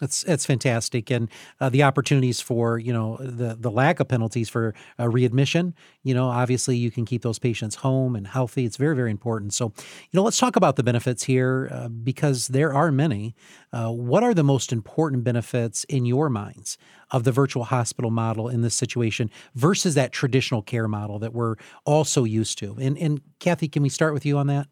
That's 0.00 0.22
that's 0.22 0.44
fantastic, 0.46 1.10
and 1.10 1.28
uh, 1.60 1.68
the 1.68 1.84
opportunities 1.84 2.40
for 2.40 2.76
you 2.76 2.92
know 2.92 3.18
the 3.18 3.54
the 3.54 3.70
lack 3.70 4.00
of 4.00 4.08
penalties 4.08 4.48
for 4.48 4.74
uh, 4.98 5.08
readmission. 5.08 5.74
You 6.02 6.12
know, 6.14 6.28
obviously 6.28 6.76
you 6.76 6.90
can 6.90 7.04
keep 7.04 7.22
those 7.22 7.38
patients 7.38 7.76
home 7.76 8.16
and 8.16 8.26
healthy. 8.26 8.64
It's 8.64 8.76
very 8.76 8.96
very 8.96 9.12
important. 9.12 9.54
So, 9.54 9.66
you 9.76 10.14
know, 10.14 10.24
let's 10.24 10.38
talk 10.38 10.56
about 10.56 10.74
the 10.74 10.82
benefits 10.82 11.22
here 11.22 11.68
uh, 11.70 11.88
because 11.88 12.48
there 12.48 12.74
are 12.74 12.90
many. 12.90 13.36
Uh, 13.72 13.90
what 13.90 14.24
are 14.24 14.34
the 14.34 14.42
most 14.42 14.72
important 14.72 15.22
benefits 15.22 15.84
in 15.84 16.04
your 16.04 16.28
minds 16.28 16.78
of 17.12 17.22
the 17.22 17.30
virtual 17.30 17.64
hospital 17.64 18.10
model 18.10 18.48
in 18.48 18.62
this 18.62 18.74
situation 18.74 19.30
versus 19.54 19.94
that 19.94 20.10
traditional 20.10 20.62
care 20.62 20.88
model 20.88 21.20
that 21.20 21.32
we're 21.32 21.54
also 21.84 22.24
used 22.24 22.58
to? 22.58 22.76
And 22.80 22.98
and 22.98 23.20
Kathy, 23.38 23.68
can 23.68 23.84
we 23.84 23.88
start 23.88 24.14
with 24.14 24.26
you 24.26 24.36
on 24.36 24.48
that? 24.48 24.66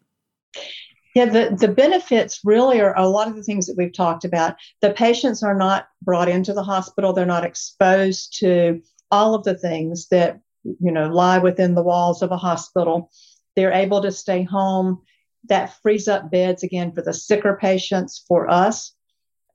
Yeah, 1.13 1.25
the, 1.25 1.57
the 1.59 1.67
benefits 1.67 2.39
really 2.45 2.79
are 2.79 2.97
a 2.97 3.07
lot 3.07 3.27
of 3.27 3.35
the 3.35 3.43
things 3.43 3.67
that 3.67 3.75
we've 3.77 3.93
talked 3.93 4.23
about. 4.23 4.55
The 4.81 4.91
patients 4.91 5.43
are 5.43 5.55
not 5.55 5.87
brought 6.01 6.29
into 6.29 6.53
the 6.53 6.63
hospital, 6.63 7.13
they're 7.13 7.25
not 7.25 7.43
exposed 7.43 8.37
to 8.39 8.81
all 9.11 9.35
of 9.35 9.43
the 9.43 9.57
things 9.57 10.07
that 10.07 10.39
you 10.63 10.91
know 10.91 11.09
lie 11.09 11.39
within 11.39 11.75
the 11.75 11.83
walls 11.83 12.21
of 12.21 12.31
a 12.31 12.37
hospital. 12.37 13.11
They're 13.55 13.73
able 13.73 14.01
to 14.03 14.11
stay 14.11 14.43
home. 14.43 15.01
That 15.49 15.75
frees 15.81 16.07
up 16.07 16.31
beds 16.31 16.63
again 16.63 16.93
for 16.93 17.01
the 17.01 17.13
sicker 17.13 17.57
patients, 17.59 18.23
for 18.27 18.49
us. 18.49 18.93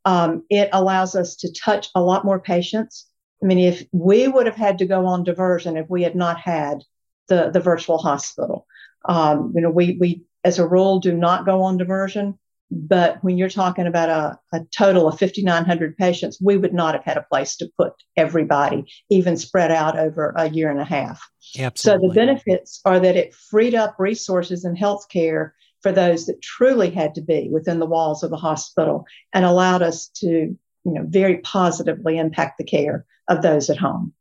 Um, 0.04 0.44
it 0.50 0.68
allows 0.72 1.14
us 1.14 1.36
to 1.36 1.52
touch 1.52 1.88
a 1.94 2.02
lot 2.02 2.24
more 2.24 2.40
patients. 2.40 3.08
I 3.42 3.46
mean, 3.46 3.58
if 3.58 3.84
we 3.92 4.28
would 4.28 4.46
have 4.46 4.56
had 4.56 4.78
to 4.78 4.86
go 4.86 5.06
on 5.06 5.24
diversion 5.24 5.76
if 5.76 5.88
we 5.88 6.02
had 6.02 6.14
not 6.14 6.38
had 6.38 6.82
the, 7.28 7.50
the 7.50 7.60
virtual 7.60 7.98
hospital, 7.98 8.66
um, 9.08 9.52
you 9.54 9.60
know, 9.60 9.70
we, 9.70 9.96
we 10.00 10.22
as 10.46 10.60
a 10.60 10.66
rule, 10.66 11.00
do 11.00 11.12
not 11.12 11.44
go 11.44 11.62
on 11.62 11.76
diversion. 11.76 12.38
But 12.70 13.22
when 13.22 13.36
you're 13.36 13.48
talking 13.48 13.86
about 13.86 14.08
a, 14.08 14.38
a 14.56 14.64
total 14.76 15.08
of 15.08 15.18
5,900 15.18 15.96
patients, 15.96 16.40
we 16.40 16.56
would 16.56 16.72
not 16.72 16.94
have 16.94 17.04
had 17.04 17.16
a 17.16 17.26
place 17.28 17.56
to 17.56 17.70
put 17.76 17.92
everybody, 18.16 18.86
even 19.10 19.36
spread 19.36 19.70
out 19.70 19.98
over 19.98 20.32
a 20.36 20.48
year 20.48 20.70
and 20.70 20.80
a 20.80 20.84
half. 20.84 21.20
Absolutely. 21.58 22.08
So 22.08 22.08
the 22.08 22.14
benefits 22.14 22.80
are 22.84 22.98
that 23.00 23.16
it 23.16 23.34
freed 23.34 23.74
up 23.74 23.96
resources 23.98 24.64
in 24.64 24.74
healthcare 24.76 25.50
for 25.80 25.92
those 25.92 26.26
that 26.26 26.42
truly 26.42 26.90
had 26.90 27.14
to 27.16 27.20
be 27.20 27.48
within 27.52 27.78
the 27.78 27.86
walls 27.86 28.22
of 28.22 28.30
the 28.30 28.36
hospital 28.36 29.04
and 29.32 29.44
allowed 29.44 29.82
us 29.82 30.08
to, 30.16 30.28
you 30.28 30.58
know, 30.84 31.04
very 31.06 31.38
positively 31.38 32.18
impact 32.18 32.58
the 32.58 32.64
care 32.64 33.04
of 33.28 33.42
those 33.42 33.68
at 33.70 33.78
home. 33.78 34.12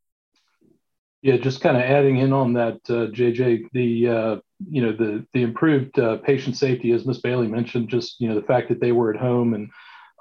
Yeah, 1.24 1.38
just 1.38 1.62
kind 1.62 1.78
of 1.78 1.84
adding 1.84 2.18
in 2.18 2.34
on 2.34 2.54
that, 2.54 2.76
uh, 2.90 3.10
JJ, 3.10 3.70
the 3.74 4.08
uh, 4.08 4.36
you 4.70 4.82
know 4.82 4.92
the 4.92 5.26
the 5.34 5.44
improved 5.44 5.98
uh, 6.00 6.18
patient 6.18 6.58
safety, 6.58 6.92
as 6.92 7.06
Ms. 7.06 7.20
Bailey 7.20 7.48
mentioned, 7.48 7.90
just 7.90 8.20
you 8.20 8.28
know 8.28 8.36
the 8.36 8.46
fact 8.46 8.70
that 8.70 8.80
they 8.80 8.92
were 8.92 9.14
at 9.14 9.20
home 9.20 9.54
and 9.54 9.70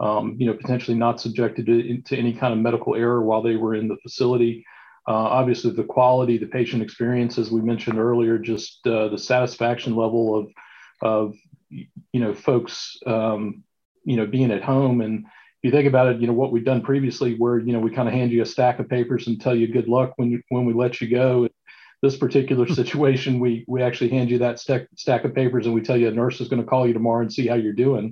um, 0.01 0.37
you 0.39 0.47
know 0.47 0.55
potentially 0.55 0.97
not 0.97 1.21
subjected 1.21 1.67
to, 1.67 2.03
to, 2.03 2.17
any 2.17 2.33
kind 2.33 2.53
of 2.53 2.59
medical 2.59 2.95
error 2.95 3.23
while 3.23 3.43
they 3.43 3.57
were 3.57 3.75
in 3.75 3.89
the 3.89 3.97
facility. 4.03 4.65
Uh, 5.07 5.13
obviously, 5.13 5.71
the 5.71 5.85
quality, 5.85 6.39
the 6.39 6.47
patient 6.47 6.83
experience, 6.83 7.37
as 7.39 7.51
we 7.51 7.61
mentioned 7.61 7.99
earlier, 7.99 8.39
just 8.39 8.87
uh, 8.87 9.09
the 9.09 9.19
satisfaction 9.19 9.95
level 9.95 10.39
of 10.39 10.51
of 11.03 11.35
you 11.71 12.21
know 12.21 12.35
folks 12.35 12.97
um, 13.07 13.63
you 14.05 14.17
know 14.17 14.27
being 14.27 14.51
at 14.51 14.63
home 14.63 15.01
and 15.01 15.27
if 15.65 15.73
you 15.73 15.79
think 15.79 15.89
about 15.89 16.09
it, 16.09 16.21
you 16.21 16.27
know 16.27 16.35
what 16.35 16.53
we've 16.53 16.65
done 16.65 16.83
previously, 16.83 17.37
where 17.37 17.59
you 17.59 17.73
know 17.73 17.81
we 17.81 17.91
kind 17.91 18.07
of 18.07 18.13
hand 18.13 18.31
you 18.31 18.43
a 18.43 18.47
stack 18.47 18.81
of 18.81 18.89
papers 18.89 19.29
and 19.29 19.41
tell 19.41 19.55
you 19.55 19.67
good 19.67 19.89
luck 19.89 20.13
when 20.17 20.31
you 20.31 20.43
when 20.51 20.67
we 20.67 20.75
let 20.75 21.01
you 21.01 21.09
go. 21.09 21.49
This 22.05 22.19
particular 22.19 22.67
situation, 22.83 23.41
we 23.41 23.65
we 23.67 23.83
actually 23.83 24.11
hand 24.11 24.29
you 24.31 24.39
that 24.39 24.61
stack 24.65 24.83
stack 25.05 25.25
of 25.25 25.35
papers 25.35 25.65
and 25.67 25.75
we 25.75 25.81
tell 25.81 25.97
you 25.97 26.09
a 26.09 26.11
nurse 26.23 26.39
is 26.43 26.49
going 26.51 26.63
to 26.63 26.71
call 26.73 26.87
you 26.87 26.93
tomorrow 26.93 27.23
and 27.23 27.33
see 27.33 27.47
how 27.47 27.59
you're 27.63 27.83
doing. 27.87 28.07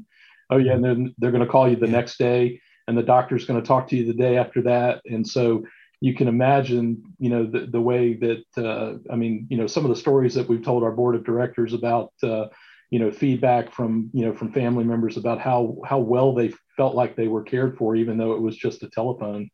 Oh 0.50 0.60
yeah, 0.64 0.74
and 0.76 0.84
then 0.84 0.98
they're 1.18 1.36
going 1.36 1.46
to 1.46 1.54
call 1.54 1.68
you 1.68 1.76
the 1.76 1.96
next 1.98 2.16
day, 2.18 2.60
and 2.86 2.96
the 2.96 3.10
doctor's 3.14 3.46
going 3.46 3.60
to 3.60 3.66
talk 3.66 3.88
to 3.88 3.96
you 3.96 4.04
the 4.06 4.22
day 4.26 4.34
after 4.44 4.62
that, 4.62 5.02
and 5.04 5.24
so 5.26 5.64
you 6.06 6.14
can 6.14 6.26
imagine, 6.26 6.86
you 7.18 7.30
know, 7.30 7.44
the, 7.46 7.60
the 7.76 7.80
way 7.80 8.14
that, 8.14 8.44
uh, 8.56 8.98
I 9.12 9.14
mean, 9.14 9.46
you 9.50 9.56
know, 9.56 9.68
some 9.68 9.84
of 9.84 9.90
the 9.90 10.02
stories 10.04 10.34
that 10.34 10.48
we've 10.48 10.64
told 10.64 10.82
our 10.82 10.90
board 10.90 11.14
of 11.14 11.24
directors 11.24 11.74
about, 11.74 12.12
uh, 12.24 12.46
you 12.90 12.98
know, 12.98 13.12
feedback 13.12 13.72
from, 13.72 14.10
you 14.12 14.24
know, 14.24 14.34
from 14.34 14.52
family 14.52 14.82
members 14.82 15.16
about 15.16 15.40
how, 15.40 15.76
how 15.90 16.00
well 16.00 16.34
they 16.34 16.52
felt 16.76 16.96
like 16.96 17.14
they 17.14 17.28
were 17.28 17.44
cared 17.44 17.78
for, 17.78 17.94
even 17.94 18.18
though 18.18 18.32
it 18.32 18.42
was 18.42 18.56
just 18.56 18.82
a 18.82 18.90
telephone. 18.90 19.48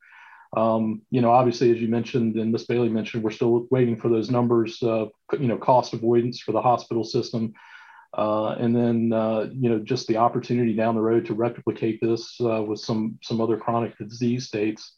Um, 0.57 1.03
you 1.11 1.21
know, 1.21 1.31
obviously, 1.31 1.71
as 1.71 1.81
you 1.81 1.89
mentioned 1.89 2.37
and 2.37 2.51
Miss 2.53 2.65
Bailey 2.65 2.89
mentioned, 2.89 3.23
we're 3.23 3.31
still 3.31 3.67
waiting 3.71 3.99
for 3.99 4.09
those 4.09 4.31
numbers, 4.31 4.83
uh, 4.83 5.07
you 5.33 5.49
know, 5.49 5.59
cost 5.59 5.93
avoidance 5.93 6.41
for 6.41 6.53
the 6.53 6.63
hospital 6.63 7.05
system. 7.05 7.53
Uh, 8.17 8.57
and 8.59 8.75
then, 8.75 9.13
uh, 9.13 9.49
you 9.53 9.69
know, 9.69 9.79
just 9.79 10.07
the 10.09 10.17
opportunity 10.17 10.75
down 10.75 10.95
the 10.95 11.01
road 11.01 11.27
to 11.27 11.35
replicate 11.35 12.01
this 12.01 12.41
uh, 12.41 12.63
with 12.63 12.81
some 12.81 13.19
some 13.23 13.41
other 13.41 13.59
chronic 13.59 13.97
disease 13.99 14.47
states. 14.47 14.95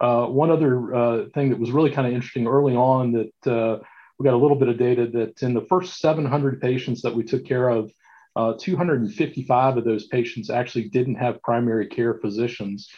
Uh, 0.00 0.26
one 0.26 0.50
other 0.50 0.94
uh, 0.94 1.24
thing 1.34 1.50
that 1.50 1.58
was 1.58 1.72
really 1.72 1.90
kind 1.90 2.06
of 2.06 2.12
interesting 2.12 2.46
early 2.46 2.76
on 2.76 3.10
that 3.12 3.82
we 4.18 4.24
got 4.24 4.34
a 4.34 4.36
little 4.36 4.56
bit 4.56 4.68
of 4.68 4.78
data 4.78 5.06
that 5.06 5.42
in 5.42 5.54
the 5.54 5.66
first 5.68 5.98
700 6.00 6.60
patients 6.60 7.02
that 7.02 7.14
we 7.14 7.22
took 7.22 7.44
care 7.44 7.68
of, 7.68 7.92
uh, 8.36 8.54
255 8.58 9.76
of 9.76 9.84
those 9.84 10.06
patients 10.06 10.50
actually 10.50 10.88
didn't 10.88 11.14
have 11.14 11.42
primary 11.42 11.86
care 11.86 12.14
physicians. 12.14 12.88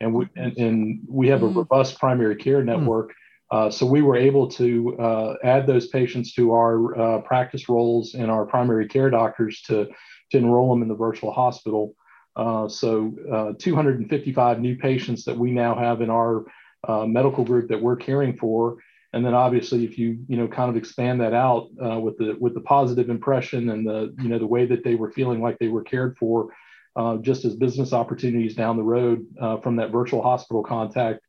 And 0.00 0.14
we, 0.14 0.28
and, 0.36 0.56
and 0.56 1.00
we 1.08 1.28
have 1.28 1.42
a 1.42 1.48
mm. 1.48 1.56
robust 1.56 1.98
primary 1.98 2.36
care 2.36 2.62
mm. 2.62 2.66
network. 2.66 3.12
Mm. 3.52 3.72
so 3.72 3.84
we 3.84 4.02
were 4.02 4.16
able 4.16 4.48
to 4.48 4.96
uh, 4.98 5.34
add 5.44 5.66
those 5.66 5.88
patients 5.88 6.32
to 6.34 6.52
our 6.52 7.20
practice 7.22 7.68
rolls 7.68 8.14
and 8.14 8.30
our 8.30 8.46
primary 8.46 8.86
care 8.88 9.10
doctors 9.10 9.60
to, 9.62 9.88
to 10.30 10.38
enroll 10.38 10.70
them 10.70 10.82
in 10.82 10.88
the 10.88 10.94
virtual 10.94 11.32
hospital. 11.32 11.94
Uh, 12.36 12.68
so 12.68 13.12
uh, 13.32 13.52
255 13.58 14.60
new 14.60 14.76
patients 14.76 15.24
that 15.24 15.36
we 15.36 15.50
now 15.50 15.74
have 15.74 16.00
in 16.00 16.10
our 16.10 16.44
uh, 16.88 17.04
medical 17.04 17.44
group 17.44 17.68
that 17.68 17.80
we're 17.80 17.96
caring 17.96 18.36
for. 18.36 18.76
And 19.12 19.26
then 19.26 19.34
obviously, 19.34 19.84
if 19.84 19.98
you 19.98 20.18
you 20.28 20.36
know 20.36 20.46
kind 20.46 20.70
of 20.70 20.76
expand 20.76 21.20
that 21.20 21.34
out 21.34 21.68
uh, 21.84 21.98
with 21.98 22.16
the 22.16 22.36
with 22.40 22.54
the 22.54 22.60
positive 22.60 23.10
impression 23.10 23.70
and 23.70 23.84
the 23.84 24.14
you 24.22 24.28
know 24.28 24.38
the 24.38 24.46
way 24.46 24.66
that 24.66 24.84
they 24.84 24.94
were 24.94 25.10
feeling 25.10 25.42
like 25.42 25.58
they 25.58 25.68
were 25.68 25.82
cared 25.82 26.16
for, 26.16 26.50
uh, 26.96 27.16
just 27.18 27.44
as 27.44 27.54
business 27.56 27.92
opportunities 27.92 28.54
down 28.54 28.76
the 28.76 28.82
road 28.82 29.26
from 29.62 29.76
that 29.76 29.90
virtual 29.90 30.22
hospital 30.22 30.62
contact, 30.62 31.20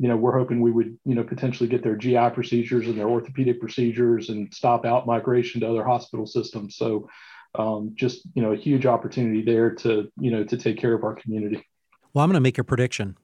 you 0.00 0.08
know 0.08 0.16
we're 0.16 0.36
hoping 0.36 0.60
we 0.62 0.70
would 0.70 0.98
you 1.04 1.14
know 1.14 1.22
potentially 1.22 1.68
get 1.68 1.82
their 1.82 1.94
GI 1.94 2.30
procedures 2.30 2.86
and 2.86 2.98
their 2.98 3.08
orthopedic 3.08 3.60
procedures 3.60 4.30
and 4.30 4.52
stop 4.52 4.86
out 4.86 5.06
migration 5.06 5.60
to 5.60 5.68
other 5.68 5.84
hospital 5.84 6.26
systems. 6.26 6.76
So 6.76 7.08
um, 7.54 7.92
just 7.94 8.22
you 8.34 8.42
know 8.42 8.52
a 8.52 8.56
huge 8.56 8.86
opportunity 8.86 9.42
there 9.42 9.70
to 9.76 10.10
you 10.18 10.30
know 10.30 10.42
to 10.44 10.56
take 10.56 10.78
care 10.78 10.94
of 10.94 11.04
our 11.04 11.14
community. 11.14 11.66
Well, 12.14 12.24
I'm 12.24 12.30
going 12.30 12.34
to 12.34 12.40
make 12.40 12.58
a 12.58 12.64
prediction. 12.64 13.16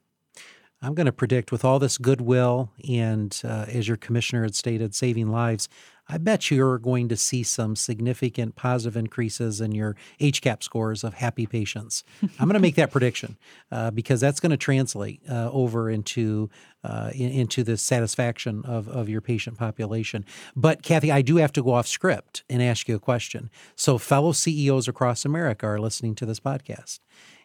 I'm 0.81 0.93
going 0.93 1.07
to 1.07 1.11
predict 1.11 1.51
with 1.51 1.65
all 1.65 1.79
this 1.79 1.97
goodwill 1.97 2.71
and, 2.87 3.35
uh, 3.43 3.65
as 3.67 3.87
your 3.87 3.97
commissioner 3.97 4.43
had 4.43 4.53
stated, 4.53 4.93
saving 4.93 5.27
lives, 5.31 5.67
I 6.09 6.17
bet 6.17 6.49
you're 6.49 6.77
going 6.77 7.09
to 7.09 7.17
see 7.17 7.43
some 7.43 7.75
significant 7.75 8.55
positive 8.55 8.95
increases 8.95 9.59
in 9.59 9.73
your 9.73 9.95
HCAHPS 10.21 10.63
scores 10.63 11.03
of 11.03 11.15
happy 11.15 11.45
patients. 11.45 12.03
I'm 12.39 12.47
going 12.47 12.53
to 12.53 12.59
make 12.59 12.75
that 12.75 12.91
prediction 12.91 13.37
uh, 13.71 13.91
because 13.91 14.21
that's 14.21 14.39
going 14.39 14.51
to 14.51 14.57
translate 14.57 15.21
uh, 15.29 15.49
over 15.51 15.89
into 15.89 16.49
uh, 16.83 17.11
in, 17.13 17.31
into 17.31 17.63
the 17.63 17.75
satisfaction 17.75 18.63
of, 18.63 18.87
of 18.87 19.09
your 19.09 19.19
patient 19.19 19.57
population. 19.57 20.23
But 20.55 20.83
Kathy, 20.83 21.11
I 21.11 21.21
do 21.21 21.37
have 21.37 21.51
to 21.53 21.63
go 21.63 21.73
off 21.73 21.87
script 21.87 22.43
and 22.49 22.61
ask 22.61 22.87
you 22.87 22.95
a 22.95 22.99
question. 22.99 23.49
So, 23.75 23.97
fellow 23.97 24.31
CEOs 24.31 24.87
across 24.87 25.25
America 25.25 25.65
are 25.65 25.79
listening 25.79 26.15
to 26.15 26.25
this 26.25 26.39
podcast, 26.39 26.99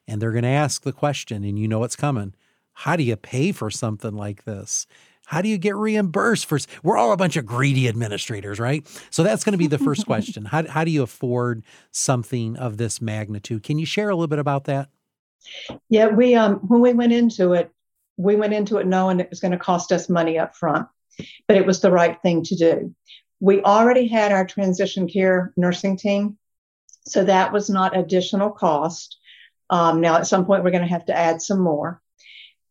and 0.07 0.22
they're 0.22 0.33
going 0.33 0.42
to 0.42 0.48
ask 0.48 0.83
the 0.83 0.92
question, 0.92 1.42
and 1.42 1.59
you 1.59 1.66
know 1.66 1.81
what's 1.81 1.96
coming. 1.96 2.35
How 2.75 2.96
do 2.96 3.03
you 3.03 3.16
pay 3.16 3.53
for 3.53 3.70
something 3.70 4.14
like 4.14 4.44
this? 4.44 4.87
How 5.33 5.40
do 5.40 5.49
you 5.49 5.57
get 5.57 5.75
reimbursed 5.75 6.45
for? 6.45 6.59
We're 6.83 6.99
all 6.99 7.11
a 7.11 7.16
bunch 7.16 7.38
of 7.38 7.47
greedy 7.47 7.88
administrators, 7.88 8.61
right? 8.61 8.87
So 9.09 9.23
that's 9.23 9.45
going 9.45 9.53
to 9.53 9.59
be 9.59 9.66
the 9.66 9.79
first 9.79 10.05
question. 10.07 10.45
How, 10.45 10.68
how 10.68 10.85
do 10.85 10.90
you 10.90 11.03
afford 11.03 11.64
something 11.90 12.59
of 12.59 12.77
this 12.77 13.01
magnitude? 13.01 13.62
Can 13.62 13.79
you 13.79 13.87
share 13.87 14.11
a 14.11 14.14
little 14.14 14.29
bit 14.29 14.38
about 14.38 14.64
that? 14.64 14.90
Yeah, 15.88 16.09
we 16.09 16.35
um 16.35 16.57
when 16.68 16.83
we 16.83 16.92
went 16.92 17.14
into 17.14 17.55
it, 17.55 17.71
we 18.18 18.37
went 18.37 18.53
into 18.53 18.77
it 18.77 18.87
knowing 18.87 19.21
it 19.21 19.31
was 19.31 19.40
going 19.40 19.53
to 19.53 19.59
cost 19.59 19.90
us 19.90 20.11
money 20.11 20.38
up 20.38 20.55
front, 20.55 20.87
but 21.49 21.57
it 21.57 21.64
was 21.64 21.81
the 21.81 21.90
right 21.90 22.21
thing 22.21 22.45
to 22.45 22.55
do. 22.55 22.95
We 23.40 23.62
already 23.62 24.09
had 24.09 24.33
our 24.33 24.45
transition 24.45 25.09
care 25.09 25.55
nursing 25.57 25.97
team, 25.97 26.37
so 27.07 27.25
that 27.25 27.55
was 27.55 27.71
not 27.71 27.97
additional 27.97 28.51
cost. 28.51 29.18
Um, 29.71 30.03
now, 30.03 30.16
at 30.16 30.27
some 30.27 30.45
point, 30.45 30.62
we're 30.62 30.73
going 30.73 30.85
to 30.85 30.90
have 30.90 31.07
to 31.07 31.16
add 31.16 31.40
some 31.40 31.59
more 31.59 32.02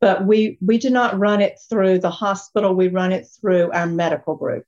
but 0.01 0.25
we 0.25 0.57
we 0.59 0.77
do 0.77 0.89
not 0.89 1.17
run 1.17 1.41
it 1.41 1.59
through 1.69 1.99
the 1.99 2.09
hospital. 2.09 2.73
We 2.73 2.89
run 2.89 3.13
it 3.13 3.27
through 3.39 3.71
our 3.71 3.85
medical 3.85 4.35
group. 4.35 4.65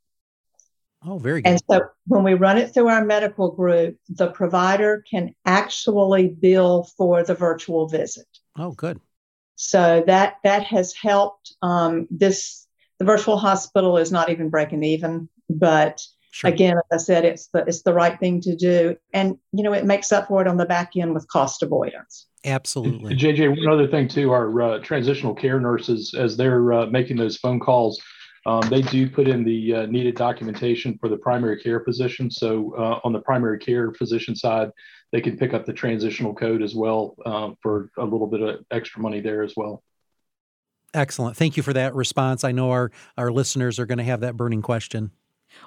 Oh 1.05 1.17
very 1.17 1.41
good. 1.41 1.49
and 1.49 1.61
so 1.69 1.81
when 2.07 2.23
we 2.23 2.35
run 2.35 2.57
it 2.57 2.73
through 2.73 2.87
our 2.87 3.03
medical 3.03 3.51
group 3.51 3.97
the 4.07 4.31
provider 4.31 5.03
can 5.09 5.35
actually 5.45 6.29
bill 6.29 6.87
for 6.97 7.23
the 7.23 7.35
virtual 7.35 7.89
visit. 7.89 8.27
Oh 8.57 8.71
good. 8.71 9.01
So 9.55 10.03
that 10.07 10.37
that 10.43 10.63
has 10.63 10.93
helped. 10.93 11.55
Um, 11.61 12.07
this 12.09 12.67
the 12.99 13.05
virtual 13.05 13.37
hospital 13.37 13.97
is 13.97 14.11
not 14.11 14.29
even 14.29 14.49
breaking 14.49 14.83
even 14.83 15.27
but 15.49 16.01
Sure. 16.33 16.49
Again, 16.49 16.77
as 16.77 16.83
I 16.91 16.97
said, 16.97 17.25
it's 17.25 17.45
the 17.49 17.59
it's 17.67 17.83
the 17.83 17.93
right 17.93 18.19
thing 18.19 18.41
to 18.41 18.55
do, 18.55 18.97
and 19.13 19.37
you 19.51 19.61
know 19.61 19.71
it 19.71 19.85
makes 19.85 20.11
up 20.11 20.29
for 20.29 20.41
it 20.41 20.47
on 20.47 20.57
the 20.57 20.65
back 20.65 20.93
end 20.97 21.13
with 21.13 21.27
cost 21.27 21.61
avoidance. 21.61 22.25
Absolutely. 22.43 23.15
JJ, 23.15 23.49
one 23.49 23.71
other 23.71 23.87
thing 23.87 24.07
too, 24.07 24.31
our 24.31 24.61
uh, 24.61 24.79
transitional 24.79 25.35
care 25.35 25.59
nurses, 25.59 26.15
as 26.17 26.35
they're 26.35 26.73
uh, 26.73 26.85
making 26.87 27.17
those 27.17 27.37
phone 27.37 27.59
calls, 27.59 28.01
um, 28.47 28.67
they 28.71 28.81
do 28.81 29.07
put 29.07 29.27
in 29.27 29.43
the 29.43 29.75
uh, 29.75 29.85
needed 29.85 30.15
documentation 30.15 30.97
for 30.97 31.07
the 31.07 31.17
primary 31.17 31.61
care 31.61 31.81
physician. 31.81 32.31
So 32.31 32.73
uh, 32.79 32.99
on 33.03 33.13
the 33.13 33.21
primary 33.21 33.59
care 33.59 33.93
physician 33.93 34.35
side, 34.35 34.71
they 35.11 35.21
can 35.21 35.37
pick 35.37 35.53
up 35.53 35.67
the 35.67 35.73
transitional 35.73 36.33
code 36.33 36.63
as 36.63 36.73
well 36.73 37.15
uh, 37.27 37.51
for 37.61 37.91
a 37.99 38.03
little 38.03 38.25
bit 38.25 38.41
of 38.41 38.65
extra 38.71 39.03
money 39.03 39.21
there 39.21 39.43
as 39.43 39.53
well. 39.55 39.83
Excellent. 40.95 41.37
Thank 41.37 41.57
you 41.57 41.63
for 41.63 41.73
that 41.73 41.93
response. 41.93 42.43
I 42.43 42.53
know 42.53 42.71
our, 42.71 42.91
our 43.19 43.31
listeners 43.31 43.77
are 43.77 43.85
going 43.85 43.99
to 43.99 44.03
have 44.03 44.21
that 44.21 44.35
burning 44.35 44.63
question. 44.63 45.11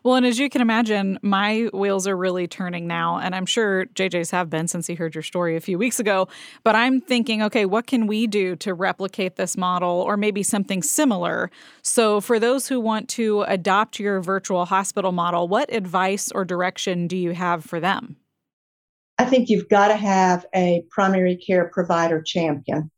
Well, 0.02 0.16
and 0.16 0.26
as 0.26 0.38
you 0.38 0.48
can 0.48 0.60
imagine, 0.60 1.18
my 1.22 1.68
wheels 1.72 2.06
are 2.06 2.16
really 2.16 2.46
turning 2.46 2.86
now. 2.86 3.18
And 3.18 3.34
I'm 3.34 3.46
sure 3.46 3.86
JJ's 3.86 4.30
have 4.30 4.50
been 4.50 4.68
since 4.68 4.86
he 4.86 4.94
heard 4.94 5.14
your 5.14 5.22
story 5.22 5.56
a 5.56 5.60
few 5.60 5.78
weeks 5.78 5.98
ago. 5.98 6.28
But 6.64 6.76
I'm 6.76 7.00
thinking, 7.00 7.42
okay, 7.42 7.66
what 7.66 7.86
can 7.86 8.06
we 8.06 8.26
do 8.26 8.56
to 8.56 8.74
replicate 8.74 9.36
this 9.36 9.56
model 9.56 9.88
or 9.88 10.16
maybe 10.16 10.42
something 10.42 10.82
similar? 10.82 11.50
So, 11.82 12.20
for 12.20 12.38
those 12.38 12.68
who 12.68 12.80
want 12.80 13.08
to 13.10 13.42
adopt 13.42 13.98
your 13.98 14.20
virtual 14.20 14.64
hospital 14.64 15.12
model, 15.12 15.48
what 15.48 15.72
advice 15.72 16.30
or 16.32 16.44
direction 16.44 17.06
do 17.06 17.16
you 17.16 17.32
have 17.32 17.64
for 17.64 17.80
them? 17.80 18.16
I 19.18 19.24
think 19.24 19.48
you've 19.48 19.68
got 19.68 19.88
to 19.88 19.96
have 19.96 20.44
a 20.54 20.84
primary 20.90 21.36
care 21.36 21.68
provider 21.72 22.20
champion. 22.20 22.90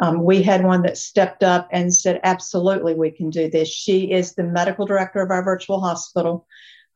Um, 0.00 0.24
we 0.24 0.42
had 0.42 0.64
one 0.64 0.82
that 0.82 0.96
stepped 0.96 1.42
up 1.42 1.68
and 1.70 1.94
said, 1.94 2.20
absolutely, 2.24 2.94
we 2.94 3.10
can 3.10 3.28
do 3.28 3.50
this. 3.50 3.68
She 3.68 4.10
is 4.10 4.34
the 4.34 4.42
medical 4.42 4.86
director 4.86 5.20
of 5.20 5.30
our 5.30 5.44
virtual 5.44 5.80
hospital 5.80 6.46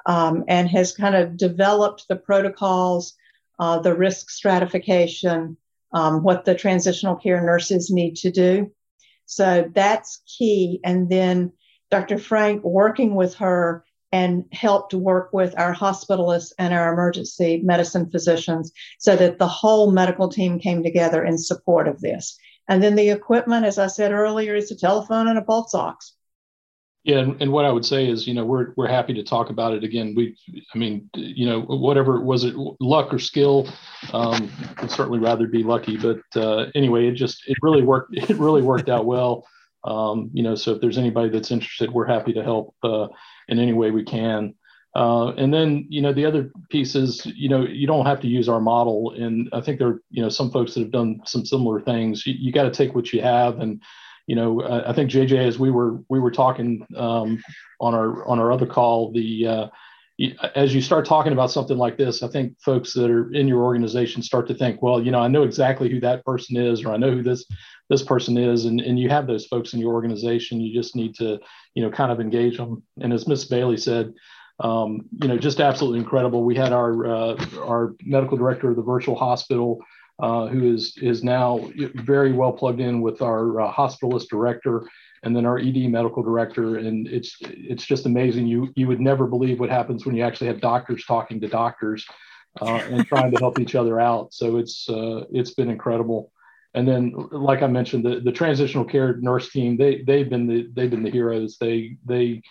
um, 0.07 0.45
and 0.49 0.69
has 0.71 0.97
kind 0.97 1.15
of 1.15 1.37
developed 1.37 2.07
the 2.09 2.17
protocols, 2.17 3.15
uh, 3.59 3.79
the 3.79 3.95
risk 3.95 4.31
stratification, 4.31 5.57
um, 5.93 6.23
what 6.23 6.45
the 6.45 6.55
transitional 6.55 7.15
care 7.15 7.43
nurses 7.43 7.91
need 7.91 8.17
to 8.17 8.31
do. 8.31 8.73
So 9.27 9.71
that's 9.75 10.23
key. 10.27 10.81
And 10.83 11.09
then 11.09 11.53
Dr. 11.91 12.19
Frank 12.19 12.65
working 12.65 13.15
with 13.15 13.35
her 13.37 13.85
and 14.13 14.45
helped 14.53 14.95
work 14.95 15.31
with 15.33 15.59
our 15.59 15.75
hospitalists 15.75 16.53
and 16.59 16.73
our 16.73 16.93
emergency 16.93 17.61
medicine 17.65 18.09
physicians 18.11 18.73
so 18.99 19.17
that 19.17 19.39
the 19.39 19.49
whole 19.49 19.91
medical 19.91 20.29
team 20.29 20.59
came 20.59 20.83
together 20.83 21.25
in 21.25 21.37
support 21.37 21.89
of 21.89 22.01
this. 22.01 22.39
And 22.69 22.83
then 22.83 22.95
the 22.95 23.11
equipment, 23.11 23.67
as 23.67 23.79
I 23.79 23.89
said 23.89 24.13
earlier, 24.13 24.55
is 24.55 24.71
a 24.71 24.77
telephone 24.77 25.29
and 25.29 25.39
a 25.39 25.43
pulse 25.43 25.75
ox. 25.75 26.15
Yeah, 27.05 27.19
and, 27.19 27.41
and 27.43 27.53
what 27.53 27.67
I 27.67 27.71
would 27.71 27.85
say 27.85 28.09
is, 28.09 28.27
you 28.27 28.33
know, 28.33 28.47
we're 28.47 28.73
we're 28.79 28.89
happy 28.89 29.13
to 29.13 29.23
talk 29.23 29.51
about 29.51 29.75
it 29.75 29.85
again. 29.85 30.15
We, 30.17 30.35
I 30.75 30.79
mean, 30.79 31.11
you 31.15 31.45
know, 31.45 31.61
whatever 31.61 32.19
was 32.23 32.45
it, 32.45 32.55
luck 32.81 33.13
or 33.13 33.19
skill, 33.19 33.69
um, 34.15 34.51
would 34.81 34.91
certainly 34.91 35.19
rather 35.19 35.47
be 35.47 35.63
lucky. 35.63 35.99
But 35.99 36.23
uh, 36.35 36.71
anyway, 36.75 37.07
it 37.07 37.13
just 37.13 37.47
it 37.47 37.59
really 37.61 37.83
worked. 37.83 38.15
It 38.31 38.39
really 38.39 38.63
worked 38.63 38.89
out 38.89 39.05
well. 39.05 39.47
Um, 39.85 40.31
you 40.33 40.43
know, 40.43 40.55
so 40.55 40.73
if 40.73 40.81
there's 40.81 40.97
anybody 40.97 41.29
that's 41.29 41.51
interested, 41.51 41.93
we're 41.93 42.07
happy 42.07 42.33
to 42.33 42.43
help 42.43 42.75
uh, 42.83 43.09
in 43.49 43.59
any 43.59 43.75
way 43.75 43.91
we 43.91 44.03
can. 44.03 44.55
Uh, 44.97 45.31
and 45.33 45.53
then, 45.53 45.87
you 45.89 46.01
know, 46.01 46.13
the 46.13 46.25
other 46.25 46.53
piece 46.71 46.95
is, 46.95 47.27
you 47.27 47.49
know, 47.49 47.67
you 47.67 47.87
don't 47.87 48.07
have 48.07 48.21
to 48.21 48.29
use 48.29 48.49
our 48.49 48.61
model. 48.61 49.13
And 49.13 49.49
I 49.53 49.61
think 49.61 49.79
there 49.79 49.89
are, 49.89 50.03
you 50.11 50.23
know, 50.23 50.29
some 50.29 50.53
folks 50.53 50.75
that 50.75 50.81
have 50.81 50.93
done 50.93 51.21
some 51.25 51.45
similar 51.45 51.81
things. 51.81 52.25
You, 52.27 52.35
you 52.39 52.53
got 52.53 52.63
to 52.65 52.71
take 52.71 52.95
what 52.95 53.13
you 53.13 53.21
have. 53.21 53.59
And, 53.59 53.83
you 54.27 54.37
know, 54.37 54.63
I, 54.63 54.91
I, 54.91 54.93
think 54.93 55.11
JJ, 55.11 55.37
as 55.37 55.59
we 55.59 55.71
were 55.71 55.99
we 56.09 56.21
were 56.21 56.31
talking 56.31 56.87
um, 56.97 57.43
on 57.81 57.95
our 57.95 58.25
on 58.27 58.39
our 58.39 58.53
other 58.53 58.67
call, 58.67 59.13
the 59.13 59.47
uh, 59.47 59.67
as 60.55 60.75
you 60.75 60.81
start 60.81 61.05
talking 61.05 61.33
about 61.33 61.51
something 61.51 61.77
like 61.77 61.99
this, 61.99 62.23
I 62.23 62.29
think 62.29 62.59
folks 62.61 62.93
that 62.95 63.11
are 63.11 63.33
in 63.33 63.49
your 63.49 63.65
organization 63.65 64.23
start 64.23 64.47
to 64.49 64.55
think, 64.55 64.81
well, 64.81 65.03
you 65.03 65.11
know, 65.11 65.19
I 65.19 65.29
know 65.29 65.43
exactly 65.43 65.91
who 65.91 66.01
that 66.01 66.25
person 66.25 66.57
is, 66.57 66.85
or 66.85 66.93
I 66.93 66.97
know 66.97 67.11
who 67.11 67.23
this 67.23 67.45
this 67.91 68.03
person 68.03 68.39
is, 68.39 68.65
and 68.65 68.81
and 68.81 68.99
you 68.99 69.09
have 69.09 69.27
those 69.27 69.47
folks 69.47 69.75
in 69.75 69.81
your 69.81 69.93
organization. 69.93 70.61
You 70.61 70.73
just 70.73 70.95
need 70.95 71.15
to, 71.17 71.39
you 71.75 71.83
know, 71.83 71.91
kind 71.91 72.13
of 72.13 72.21
engage 72.21 72.57
them. 72.57 72.83
And 73.01 73.13
as 73.13 73.27
Miss 73.27 73.45
Bailey 73.45 73.77
said, 73.77 74.15
um, 74.61 75.03
you 75.21 75.29
know, 75.29 75.37
just 75.37 75.61
absolutely 75.61 75.99
incredible. 75.99 76.45
We 76.45 76.55
had 76.55 76.73
our 76.73 77.07
uh, 77.07 77.47
our 77.59 77.95
medical 78.03 78.37
director 78.37 78.71
of 78.71 78.77
the 78.77 78.83
virtual 78.83 79.17
hospital, 79.17 79.81
uh, 80.21 80.47
who 80.47 80.73
is 80.73 80.97
is 80.99 81.25
now 81.25 81.69
very 81.95 82.33
well 82.33 82.53
plugged 82.53 82.81
in 82.81 83.01
with 83.01 83.21
our 83.21 83.61
uh, 83.61 83.73
hospitalist 83.73 84.29
director, 84.29 84.89
and 85.25 85.35
then 85.35 85.45
our 85.45 85.59
ED 85.59 85.89
medical 85.89 86.23
director, 86.23 86.77
and 86.77 87.09
it's 87.09 87.37
it's 87.43 87.85
just 87.85 88.07
amazing. 88.07 88.47
You 88.47 88.73
you 88.77 88.87
would 88.87 89.01
never 89.01 89.27
believe 89.27 89.59
what 89.59 89.71
happens 89.71 90.07
when 90.07 90.15
you 90.15 90.23
actually 90.23 90.47
have 90.49 90.61
doctors 90.61 91.05
talking 91.05 91.41
to 91.41 91.49
doctors 91.49 92.07
uh, 92.61 92.81
and 92.91 93.07
trying 93.09 93.33
to 93.33 93.39
help 93.39 93.59
each 93.59 93.75
other 93.75 94.01
out. 94.01 94.33
So 94.33 94.59
it's 94.59 94.89
uh, 94.89 95.25
it's 95.33 95.55
been 95.55 95.71
incredible. 95.71 96.31
And 96.75 96.89
then, 96.89 97.13
like 97.31 97.63
I 97.63 97.69
mentioned, 97.69 98.05
the, 98.05 98.21
the 98.21 98.33
transitional 98.33 98.85
care 98.85 99.17
nurse 99.17 99.51
team 99.51 99.77
they 99.77 100.03
they've 100.03 100.29
been 100.29 100.47
the 100.47 100.69
they've 100.75 100.91
been 100.91 101.03
the 101.03 101.11
heroes. 101.11 101.57
They 101.59 101.97
they 102.05 102.43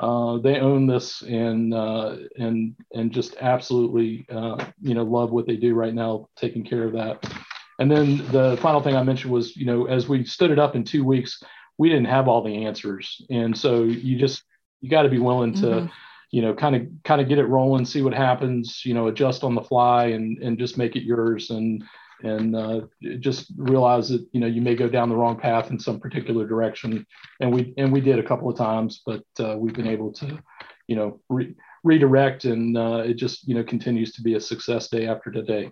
uh, 0.00 0.38
they 0.38 0.58
own 0.58 0.86
this 0.86 1.20
and 1.22 1.74
uh, 1.74 2.16
and 2.36 2.74
and 2.94 3.12
just 3.12 3.36
absolutely 3.40 4.26
uh, 4.30 4.64
you 4.80 4.94
know 4.94 5.04
love 5.04 5.30
what 5.30 5.46
they 5.46 5.56
do 5.56 5.74
right 5.74 5.94
now, 5.94 6.28
taking 6.36 6.64
care 6.64 6.84
of 6.84 6.92
that. 6.94 7.30
And 7.78 7.90
then 7.90 8.18
the 8.32 8.58
final 8.62 8.82
thing 8.82 8.96
I 8.96 9.02
mentioned 9.02 9.32
was 9.32 9.54
you 9.56 9.66
know 9.66 9.86
as 9.86 10.08
we 10.08 10.24
stood 10.24 10.50
it 10.50 10.58
up 10.58 10.74
in 10.74 10.84
two 10.84 11.04
weeks, 11.04 11.42
we 11.76 11.90
didn't 11.90 12.06
have 12.06 12.28
all 12.28 12.42
the 12.42 12.64
answers, 12.64 13.20
and 13.28 13.56
so 13.56 13.82
you 13.82 14.18
just 14.18 14.42
you 14.80 14.88
got 14.88 15.02
to 15.02 15.10
be 15.10 15.18
willing 15.18 15.54
to. 15.54 15.66
Mm-hmm. 15.66 15.86
You 16.32 16.42
know, 16.42 16.54
kind 16.54 16.76
of, 16.76 16.82
kind 17.02 17.20
of 17.20 17.28
get 17.28 17.38
it 17.38 17.46
rolling, 17.46 17.84
see 17.84 18.02
what 18.02 18.14
happens. 18.14 18.82
You 18.84 18.94
know, 18.94 19.08
adjust 19.08 19.42
on 19.42 19.56
the 19.56 19.62
fly, 19.62 20.04
and 20.10 20.38
and 20.38 20.56
just 20.56 20.78
make 20.78 20.94
it 20.94 21.02
yours. 21.02 21.50
And 21.50 21.82
and 22.22 22.56
uh, 22.56 22.80
just 23.18 23.52
realize 23.56 24.08
that 24.08 24.26
you 24.32 24.40
know 24.40 24.46
you 24.46 24.60
may 24.60 24.74
go 24.74 24.88
down 24.88 25.08
the 25.08 25.16
wrong 25.16 25.38
path 25.38 25.70
in 25.70 25.78
some 25.78 26.00
particular 26.00 26.46
direction. 26.46 27.06
And 27.40 27.52
we 27.54 27.74
and 27.76 27.92
we 27.92 28.00
did 28.00 28.18
a 28.18 28.22
couple 28.22 28.48
of 28.50 28.56
times 28.56 29.02
but 29.04 29.24
uh, 29.38 29.56
we've 29.56 29.74
been 29.74 29.86
able 29.86 30.12
to 30.14 30.38
you 30.86 30.96
know 30.96 31.20
re- 31.28 31.54
redirect 31.84 32.44
and 32.44 32.76
uh, 32.76 33.02
it 33.06 33.14
just 33.14 33.46
you 33.46 33.54
know 33.54 33.64
continues 33.64 34.12
to 34.14 34.22
be 34.22 34.34
a 34.34 34.40
success 34.40 34.88
day 34.88 35.06
after 35.06 35.30
today. 35.30 35.70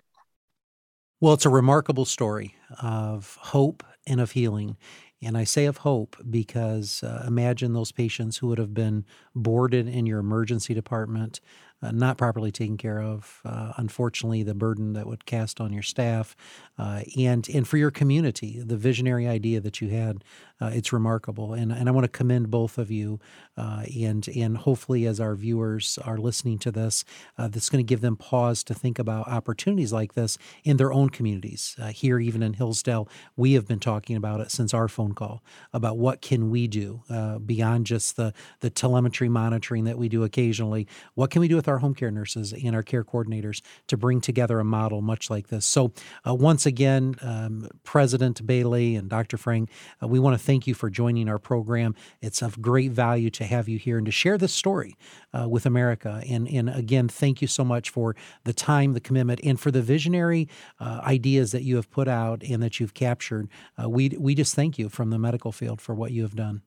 Well 1.21 1.33
it's 1.33 1.45
a 1.45 1.49
remarkable 1.49 2.05
story 2.05 2.55
of 2.81 3.37
hope 3.41 3.83
and 4.07 4.19
of 4.19 4.31
healing. 4.31 4.77
And 5.21 5.37
I 5.37 5.43
say 5.43 5.65
of 5.65 5.77
hope 5.77 6.15
because 6.29 7.03
uh, 7.03 7.25
imagine 7.27 7.73
those 7.73 7.91
patients 7.91 8.37
who 8.37 8.47
would 8.47 8.57
have 8.57 8.73
been 8.73 9.05
boarded 9.35 9.87
in 9.87 10.05
your 10.05 10.19
emergency 10.19 10.73
department, 10.73 11.41
uh, 11.81 11.91
not 11.91 12.17
properly 12.17 12.51
taken 12.51 12.77
care 12.77 13.01
of. 13.01 13.41
Uh, 13.45 13.73
unfortunately, 13.77 14.43
the 14.43 14.53
burden 14.53 14.93
that 14.93 15.07
would 15.07 15.25
cast 15.25 15.61
on 15.61 15.73
your 15.73 15.83
staff 15.83 16.35
uh, 16.77 17.01
and 17.17 17.47
and 17.49 17.67
for 17.67 17.77
your 17.77 17.91
community, 17.91 18.59
the 18.59 18.77
visionary 18.77 19.27
idea 19.27 19.59
that 19.59 19.81
you 19.81 19.89
had, 19.89 20.23
uh, 20.61 20.71
it's 20.73 20.91
remarkable. 20.91 21.53
And 21.53 21.71
and 21.71 21.87
I 21.87 21.91
want 21.91 22.05
to 22.05 22.09
commend 22.09 22.49
both 22.49 22.77
of 22.77 22.91
you. 22.91 23.19
Uh, 23.57 23.83
and 23.99 24.27
and 24.29 24.57
hopefully, 24.57 25.05
as 25.05 25.19
our 25.19 25.35
viewers 25.35 25.97
are 26.03 26.17
listening 26.17 26.59
to 26.59 26.71
this, 26.71 27.03
uh, 27.37 27.47
that's 27.47 27.69
going 27.69 27.83
to 27.83 27.87
give 27.87 28.01
them 28.01 28.15
pause 28.15 28.63
to 28.63 28.73
think 28.73 28.99
about 28.99 29.27
opportunities 29.27 29.91
like 29.91 30.13
this 30.13 30.37
in 30.63 30.77
their 30.77 30.93
own 30.93 31.09
communities. 31.09 31.75
here, 31.91 32.19
even 32.19 32.41
in 32.41 32.53
Hillsdale, 32.53 33.07
we 33.35 33.53
have 33.53 33.67
been 33.67 33.79
talking 33.79 34.15
about 34.15 34.39
it 34.39 34.51
since 34.51 34.73
our 34.73 34.87
phone 34.87 35.13
call 35.13 35.43
about 35.73 35.97
what 35.97 36.21
can 36.21 36.49
we 36.49 36.67
do 36.67 37.03
beyond 37.45 37.85
just 37.85 38.15
the 38.15 38.33
the 38.61 38.69
telemetry 38.69 39.29
monitoring 39.29 39.83
that 39.85 39.97
we 39.97 40.09
do 40.09 40.23
occasionally. 40.23 40.87
What 41.15 41.31
can 41.31 41.41
we 41.41 41.47
do 41.47 41.55
with 41.55 41.67
our 41.67 41.79
home 41.79 41.95
care 41.95 42.11
nurses 42.11 42.53
and 42.53 42.75
our 42.75 42.83
care 42.83 43.03
coordinators 43.03 43.61
to 43.87 43.97
bring 43.97 44.21
together 44.21 44.59
a 44.59 44.63
model 44.63 45.01
much 45.01 45.29
like 45.29 45.47
this. 45.47 45.65
So, 45.65 45.91
uh, 46.27 46.33
once 46.33 46.65
again, 46.65 47.15
um, 47.21 47.67
President 47.83 48.45
Bailey 48.45 48.95
and 48.95 49.09
Dr. 49.09 49.37
Frank, 49.37 49.69
uh, 50.01 50.07
we 50.07 50.19
want 50.19 50.37
to 50.37 50.43
thank 50.49 50.65
you 50.65 50.73
for 50.73 50.89
joining 50.89 51.29
our 51.29 51.37
program. 51.37 51.93
It's 52.23 52.41
of 52.41 52.59
great 52.59 52.91
value 52.91 53.29
to 53.29 53.43
have 53.43 53.69
you 53.69 53.77
here 53.77 53.97
and 53.97 54.05
to 54.07 54.11
share 54.11 54.35
this 54.35 54.51
story 54.51 54.97
uh, 55.31 55.47
with 55.47 55.67
America. 55.67 56.23
And, 56.27 56.47
and 56.47 56.71
again, 56.71 57.07
thank 57.07 57.39
you 57.39 57.47
so 57.47 57.63
much 57.63 57.91
for 57.91 58.15
the 58.45 58.53
time, 58.53 58.93
the 58.93 58.99
commitment, 58.99 59.41
and 59.43 59.59
for 59.59 59.69
the 59.69 59.83
visionary 59.83 60.49
uh, 60.79 61.01
ideas 61.03 61.51
that 61.51 61.61
you 61.61 61.75
have 61.75 61.91
put 61.91 62.07
out 62.07 62.41
and 62.41 62.63
that 62.63 62.79
you've 62.79 62.95
captured. 62.95 63.47
Uh, 63.79 63.87
we, 63.87 64.09
we 64.17 64.33
just 64.33 64.55
thank 64.55 64.79
you 64.79 64.89
from 64.89 65.11
the 65.11 65.19
medical 65.19 65.51
field 65.51 65.79
for 65.81 65.93
what 65.93 66.13
you 66.13 66.23
have 66.23 66.35
done. 66.35 66.63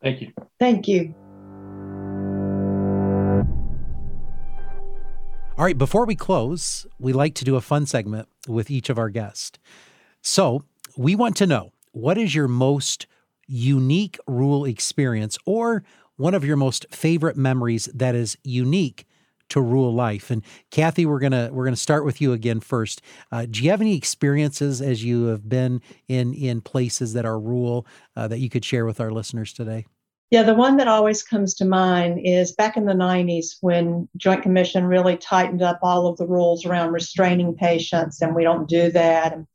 Thank 0.00 0.20
you. 0.20 0.32
Thank 0.60 0.86
you. 0.86 1.16
All 5.58 5.64
right, 5.64 5.76
before 5.76 6.06
we 6.06 6.14
close, 6.14 6.86
we 7.00 7.12
like 7.12 7.34
to 7.34 7.44
do 7.44 7.56
a 7.56 7.60
fun 7.60 7.86
segment 7.86 8.28
with 8.46 8.70
each 8.70 8.88
of 8.88 8.98
our 8.98 9.10
guests. 9.10 9.58
So 10.22 10.62
we 10.96 11.16
want 11.16 11.36
to 11.38 11.46
know 11.48 11.73
what 11.94 12.18
is 12.18 12.34
your 12.34 12.48
most 12.48 13.06
unique 13.46 14.18
rule 14.26 14.64
experience 14.64 15.38
or 15.46 15.84
one 16.16 16.34
of 16.34 16.44
your 16.44 16.56
most 16.56 16.86
favorite 16.90 17.36
memories 17.36 17.88
that 17.94 18.14
is 18.14 18.36
unique 18.44 19.06
to 19.50 19.60
rule 19.60 19.92
life. 19.92 20.30
And 20.30 20.42
Kathy, 20.70 21.06
we're 21.06 21.18
gonna 21.20 21.50
we're 21.52 21.64
gonna 21.64 21.76
start 21.76 22.04
with 22.04 22.20
you 22.20 22.32
again 22.32 22.60
first. 22.60 23.02
Uh, 23.30 23.46
do 23.48 23.62
you 23.62 23.70
have 23.70 23.80
any 23.80 23.96
experiences 23.96 24.80
as 24.80 25.04
you 25.04 25.26
have 25.26 25.48
been 25.48 25.82
in 26.08 26.34
in 26.34 26.60
places 26.60 27.12
that 27.12 27.26
are 27.26 27.38
rule 27.38 27.86
uh, 28.16 28.26
that 28.28 28.38
you 28.38 28.48
could 28.48 28.64
share 28.64 28.86
with 28.86 29.00
our 29.00 29.10
listeners 29.10 29.52
today? 29.52 29.86
Yeah, 30.30 30.42
the 30.42 30.54
one 30.54 30.78
that 30.78 30.88
always 30.88 31.22
comes 31.22 31.54
to 31.54 31.64
mind 31.64 32.20
is 32.24 32.52
back 32.52 32.76
in 32.76 32.86
the 32.86 32.94
90s 32.94 33.58
when 33.60 34.08
Joint 34.16 34.42
Commission 34.42 34.84
really 34.84 35.16
tightened 35.16 35.62
up 35.62 35.78
all 35.82 36.06
of 36.06 36.16
the 36.16 36.26
rules 36.26 36.64
around 36.64 36.92
restraining 36.92 37.54
patients, 37.54 38.20
and 38.20 38.34
we 38.34 38.42
don't 38.42 38.68
do 38.68 38.90
that. 38.90 39.32
And 39.34 39.46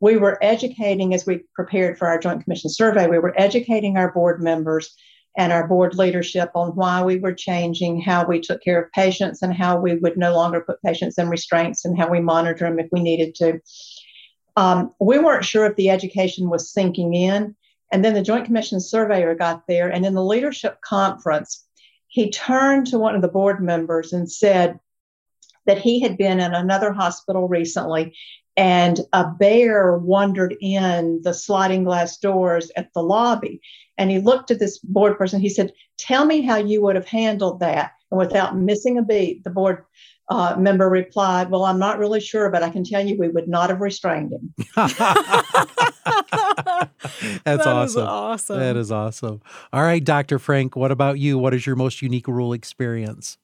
we 0.00 0.16
were 0.16 0.38
educating 0.42 1.14
as 1.14 1.26
we 1.26 1.44
prepared 1.54 1.98
for 1.98 2.08
our 2.08 2.18
Joint 2.18 2.42
Commission 2.42 2.70
survey, 2.70 3.06
we 3.06 3.18
were 3.18 3.38
educating 3.38 3.96
our 3.96 4.10
board 4.12 4.42
members 4.42 4.94
and 5.36 5.52
our 5.52 5.68
board 5.68 5.94
leadership 5.94 6.50
on 6.54 6.70
why 6.70 7.02
we 7.02 7.18
were 7.18 7.34
changing 7.34 8.00
how 8.00 8.26
we 8.26 8.40
took 8.40 8.62
care 8.62 8.82
of 8.82 8.90
patients 8.92 9.42
and 9.42 9.54
how 9.54 9.78
we 9.78 9.96
would 9.96 10.16
no 10.16 10.34
longer 10.34 10.60
put 10.60 10.82
patients 10.82 11.18
in 11.18 11.28
restraints 11.28 11.84
and 11.84 11.96
how 11.96 12.08
we 12.08 12.20
monitor 12.20 12.68
them 12.68 12.80
if 12.80 12.88
we 12.90 13.00
needed 13.00 13.34
to. 13.36 13.60
Um, 14.56 14.92
we 14.98 15.18
weren't 15.18 15.44
sure 15.44 15.66
if 15.66 15.76
the 15.76 15.90
education 15.90 16.50
was 16.50 16.72
sinking 16.72 17.14
in. 17.14 17.54
And 17.92 18.04
then 18.04 18.14
the 18.14 18.22
Joint 18.22 18.44
Commission 18.44 18.80
surveyor 18.80 19.34
got 19.34 19.66
there, 19.66 19.88
and 19.88 20.06
in 20.06 20.14
the 20.14 20.24
leadership 20.24 20.80
conference, 20.80 21.66
he 22.06 22.30
turned 22.30 22.86
to 22.88 22.98
one 22.98 23.16
of 23.16 23.22
the 23.22 23.28
board 23.28 23.62
members 23.62 24.12
and 24.12 24.30
said 24.30 24.78
that 25.66 25.78
he 25.78 26.00
had 26.00 26.16
been 26.16 26.40
in 26.40 26.54
another 26.54 26.92
hospital 26.92 27.48
recently 27.48 28.16
and 28.56 29.00
a 29.12 29.26
bear 29.26 29.96
wandered 29.98 30.56
in 30.60 31.20
the 31.22 31.32
sliding 31.32 31.84
glass 31.84 32.16
doors 32.18 32.70
at 32.76 32.92
the 32.94 33.02
lobby. 33.02 33.60
And 33.96 34.10
he 34.10 34.18
looked 34.18 34.50
at 34.50 34.58
this 34.58 34.78
board 34.78 35.18
person. 35.18 35.40
He 35.40 35.48
said, 35.48 35.72
Tell 35.98 36.24
me 36.24 36.40
how 36.42 36.56
you 36.56 36.82
would 36.82 36.96
have 36.96 37.06
handled 37.06 37.60
that. 37.60 37.92
And 38.10 38.18
without 38.18 38.56
missing 38.56 38.98
a 38.98 39.02
beat, 39.02 39.44
the 39.44 39.50
board 39.50 39.84
uh, 40.30 40.56
member 40.58 40.88
replied, 40.88 41.50
Well, 41.50 41.64
I'm 41.64 41.78
not 41.78 41.98
really 41.98 42.20
sure, 42.20 42.50
but 42.50 42.62
I 42.62 42.70
can 42.70 42.84
tell 42.84 43.04
you 43.06 43.16
we 43.18 43.28
would 43.28 43.48
not 43.48 43.70
have 43.70 43.80
restrained 43.80 44.32
him. 44.32 44.54
That's 47.44 47.64
that 47.64 47.66
awesome. 47.66 48.06
awesome. 48.06 48.58
That 48.58 48.76
is 48.76 48.90
awesome. 48.90 49.42
All 49.72 49.82
right, 49.82 50.02
Dr. 50.02 50.38
Frank, 50.38 50.76
what 50.76 50.90
about 50.90 51.18
you? 51.18 51.38
What 51.38 51.54
is 51.54 51.66
your 51.66 51.76
most 51.76 52.00
unique 52.00 52.28
rule 52.28 52.52
experience? 52.52 53.38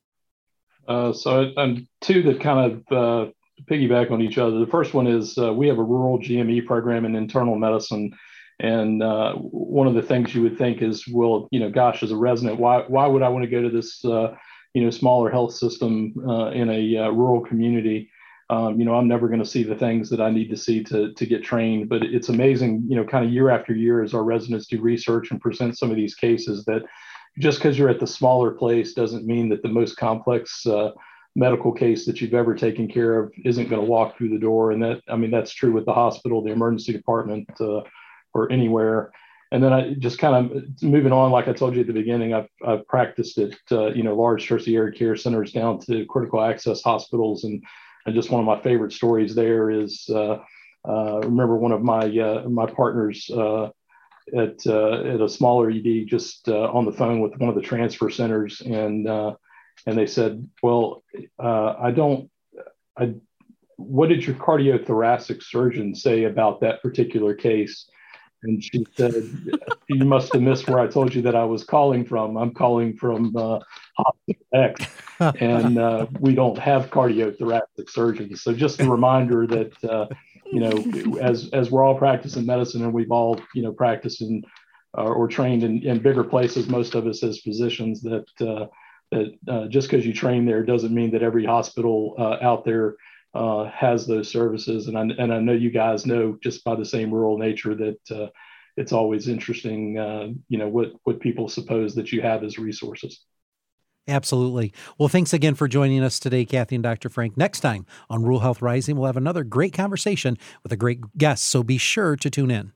Uh, 0.89 1.13
so, 1.13 1.53
I'm 1.57 1.89
two 2.01 2.23
that 2.23 2.41
kind 2.41 2.85
of 2.89 2.97
uh, 2.97 3.31
piggyback 3.65 4.11
on 4.11 4.21
each 4.21 4.39
other. 4.39 4.59
The 4.59 4.67
first 4.67 4.95
one 4.95 5.07
is 5.07 5.37
uh, 5.39 5.53
we 5.53 5.69
have 5.69 5.79
a 5.79 5.83
rural 5.83 6.19
GME 6.19 6.67
program 6.67 7.05
in 7.05 7.17
internal 7.17 7.57
medicine. 7.57 8.13
And 8.59 9.03
uh, 9.03 9.35
one 9.35 9.87
of 9.87 9.95
the 9.95 10.03
things 10.03 10.35
you 10.35 10.43
would 10.43 10.57
think 10.57 10.81
is, 10.81 11.07
well, 11.09 11.49
you 11.51 11.61
know, 11.61 11.71
gosh, 11.71 12.03
as 12.03 12.11
a 12.11 12.17
resident, 12.17 12.59
why 12.59 12.85
why 12.89 13.07
would 13.07 13.23
I 13.23 13.29
want 13.29 13.45
to 13.45 13.51
go 13.51 13.61
to 13.61 13.69
this, 13.69 14.03
uh, 14.05 14.35
you 14.73 14.83
know, 14.83 14.91
smaller 14.91 15.31
health 15.31 15.53
system 15.53 16.15
uh, 16.27 16.51
in 16.51 16.71
a 16.71 16.97
uh, 16.97 17.11
rural 17.11 17.43
community? 17.43 18.11
Um, 18.49 18.79
you 18.79 18.87
know, 18.87 18.95
I'm 18.95 19.09
never 19.09 19.27
going 19.27 19.41
to 19.41 19.47
see 19.47 19.65
the 19.65 19.75
things 19.75 20.09
that 20.11 20.21
I 20.21 20.31
need 20.31 20.49
to 20.51 20.57
see 20.57 20.83
to 20.85 21.13
to 21.13 21.27
get 21.27 21.45
trained. 21.45 21.89
But 21.91 22.05
it's 22.05 22.31
amazing, 22.31 22.85
you 22.89 22.97
know, 22.97 23.05
kind 23.05 23.27
of 23.27 23.33
year 23.33 23.51
after 23.51 23.75
year 23.75 24.03
as 24.03 24.15
our 24.15 24.25
residents 24.25 24.67
do 24.67 24.81
research 24.81 25.31
and 25.31 25.41
present 25.41 25.77
some 25.77 25.91
of 25.91 25.97
these 25.97 26.15
cases 26.15 26.65
that 26.65 26.83
just 27.39 27.59
because 27.59 27.79
you're 27.79 27.91
at 27.91 28.01
the 28.01 28.07
smaller 28.07 28.53
place 28.53 28.95
doesn't 28.95 29.27
mean 29.27 29.51
that 29.51 29.63
the 29.63 29.69
most 29.69 29.97
complex 29.97 30.67
uh, 30.67 30.93
medical 31.37 31.71
case 31.71 32.07
that 32.07 32.21
you've 32.21 32.35
ever 32.35 32.55
taken 32.55 32.89
care 32.89 33.21
of 33.21 33.33
isn't 33.45 33.69
going 33.69 33.81
to 33.81 33.87
walk 33.87 34.17
through 34.17 34.31
the 34.31 34.39
door. 34.39 34.73
And 34.73 34.83
that, 34.83 35.03
I 35.07 35.17
mean, 35.17 35.31
that's 35.31 35.53
true 35.53 35.71
with 35.71 35.85
the 35.85 35.93
hospital, 35.93 36.43
the 36.43 36.51
emergency 36.51 36.93
department, 36.93 37.49
uh, 37.61 37.83
or 38.33 38.51
anywhere. 38.51 39.13
and 39.53 39.63
then 39.63 39.73
I 39.73 39.95
just 39.95 40.19
kind 40.19 40.35
of 40.35 40.83
moving 40.83 41.13
on, 41.13 41.31
like 41.31 41.47
I 41.47 41.53
told 41.53 41.75
you 41.75 41.83
at 41.83 41.87
the 41.87 41.93
beginning, 41.93 42.35
I've, 42.35 42.49
I've 42.67 42.87
practiced 42.89 43.39
at 43.39 43.55
uh, 43.71 43.89
you 43.89 44.03
know 44.03 44.17
large 44.17 44.47
tertiary 44.49 44.93
care 44.93 45.17
centers 45.17 45.53
down 45.53 45.79
to 45.81 46.05
critical 46.07 46.43
access 46.43 46.83
hospitals, 46.83 47.45
and 47.45 47.63
and 48.05 48.15
just 48.15 48.31
one 48.31 48.41
of 48.41 48.47
my 48.47 48.61
favorite 48.63 48.93
stories 48.93 49.35
there 49.35 49.71
is 49.71 50.09
uh, 50.11 50.39
uh, 50.89 51.21
remember 51.21 51.57
one 51.57 51.73
of 51.73 51.83
my 51.83 52.07
uh, 52.19 52.49
my 52.49 52.67
partners 52.67 53.31
uh, 53.33 53.67
at 54.37 54.67
at 54.67 55.21
a 55.21 55.29
smaller 55.29 55.71
ED 55.71 56.07
just 56.07 56.49
on 56.49 56.85
the 56.85 56.93
phone 56.93 57.21
with 57.21 57.37
one 57.39 57.49
of 57.49 57.55
the 57.55 57.63
transfer 57.63 58.11
centers, 58.11 58.61
and 58.61 59.07
and 59.85 59.99
they 59.99 60.07
said, 60.07 60.49
well, 60.63 61.05
I 61.39 61.91
don't, 61.91 62.31
I, 62.97 63.15
what 63.77 64.09
did 64.09 64.27
your 64.27 64.37
cardiothoracic 64.37 65.43
surgeon 65.43 65.95
say 65.95 66.25
about 66.25 66.61
that 66.61 66.83
particular 66.83 67.35
case? 67.35 67.87
and 68.43 68.63
she 68.63 68.87
said, 68.97 69.13
"You 69.89 70.05
must 70.05 70.33
have 70.33 70.43
missed 70.43 70.69
where 70.69 70.79
I 70.79 70.87
told 70.87 71.15
you 71.15 71.23
that 71.23 71.35
I 71.35 71.45
was 71.45 71.65
calling 71.65 72.05
from. 72.05 72.37
I'm 72.37 72.53
calling 72.53 72.97
from 72.97 73.37
uh, 73.37 73.61
Hospital 73.97 74.47
X, 74.55 74.87
and 75.41 75.79
uh, 75.79 76.07
we 76.21 76.35
don't 76.35 76.59
have 76.59 76.91
cardiothoracic 76.91 77.89
surgeons. 77.89 78.43
So 78.43 78.53
just 78.53 78.81
a 78.81 78.89
reminder 78.89 79.47
that 79.47 79.85
uh, 79.85 80.07
you 80.47 80.61
know, 80.61 81.19
as 81.21 81.51
as 81.53 81.71
we're 81.71 81.83
all 81.83 81.97
practicing 81.97 82.47
medicine, 82.47 82.85
and 82.85 82.93
we've 82.93 83.11
all 83.11 83.41
you 83.55 83.63
know 83.63 83.73
practiced 83.73 84.23
in 84.23 84.43
uh, 84.97 85.03
or 85.03 85.29
trained 85.29 85.63
in, 85.63 85.83
in 85.83 85.99
bigger 85.99 86.25
places, 86.25 86.69
most 86.69 86.95
of 86.95 87.07
us 87.07 87.23
as 87.23 87.41
physicians, 87.41 88.01
that 88.03 88.27
uh, 88.41 88.67
that 89.11 89.35
uh, 89.49 89.67
just 89.69 89.91
because 89.91 90.07
you 90.07 90.13
train 90.13 90.47
there 90.47 90.65
doesn't 90.65 90.95
mean 90.95 91.13
that 91.13 91.23
every 91.23 91.45
hospital 91.45 92.15
out 92.43 92.65
there." 92.65 92.97
uh, 93.37 93.71
has 93.71 94.07
those 94.07 94.31
services. 94.31 94.89
And 94.89 94.97
I, 94.97 95.03
and 95.03 95.33
I 95.33 95.39
know 95.41 95.53
you 95.53 95.71
guys 95.71 96.07
know 96.07 96.39
just 96.43 96.65
by 96.65 96.75
the 96.75 96.85
same 96.85 97.13
rural 97.13 97.37
nature 97.37 97.75
that 97.75 98.11
uh, 98.11 98.29
it's 98.77 98.93
always 98.93 99.29
interesting, 99.29 99.99
uh, 99.99 100.29
you 100.49 100.59
know, 100.59 100.69
what, 100.69 100.93
what 101.05 101.21
people 101.21 101.49
suppose 101.49 101.95
that 101.97 102.13
you 102.13 102.23
have 102.23 102.43
as 102.43 102.59
resources. 102.59 103.25
Absolutely. 104.09 104.73
Well, 104.99 105.09
thanks 105.09 105.33
again 105.33 105.55
for 105.55 105.69
joining 105.69 106.03
us 106.03 106.19
today, 106.19 106.45
Kathy 106.45 106.77
and 106.77 106.83
Dr. 106.83 107.09
Frank. 107.09 107.37
Next 107.37 107.61
time 107.61 107.85
on 108.09 108.23
Rural 108.23 108.41
Health 108.41 108.63
Rising, 108.63 108.97
we'll 108.97 109.07
have 109.07 109.17
another 109.17 109.45
great 109.45 109.75
conversation 109.75 110.39
with 110.63 110.73
a 110.73 110.77
great 110.77 111.19
guest, 111.19 111.45
so 111.45 111.63
be 111.63 111.77
sure 111.77 112.17
to 112.17 112.31
tune 112.31 112.51
in. 112.51 112.73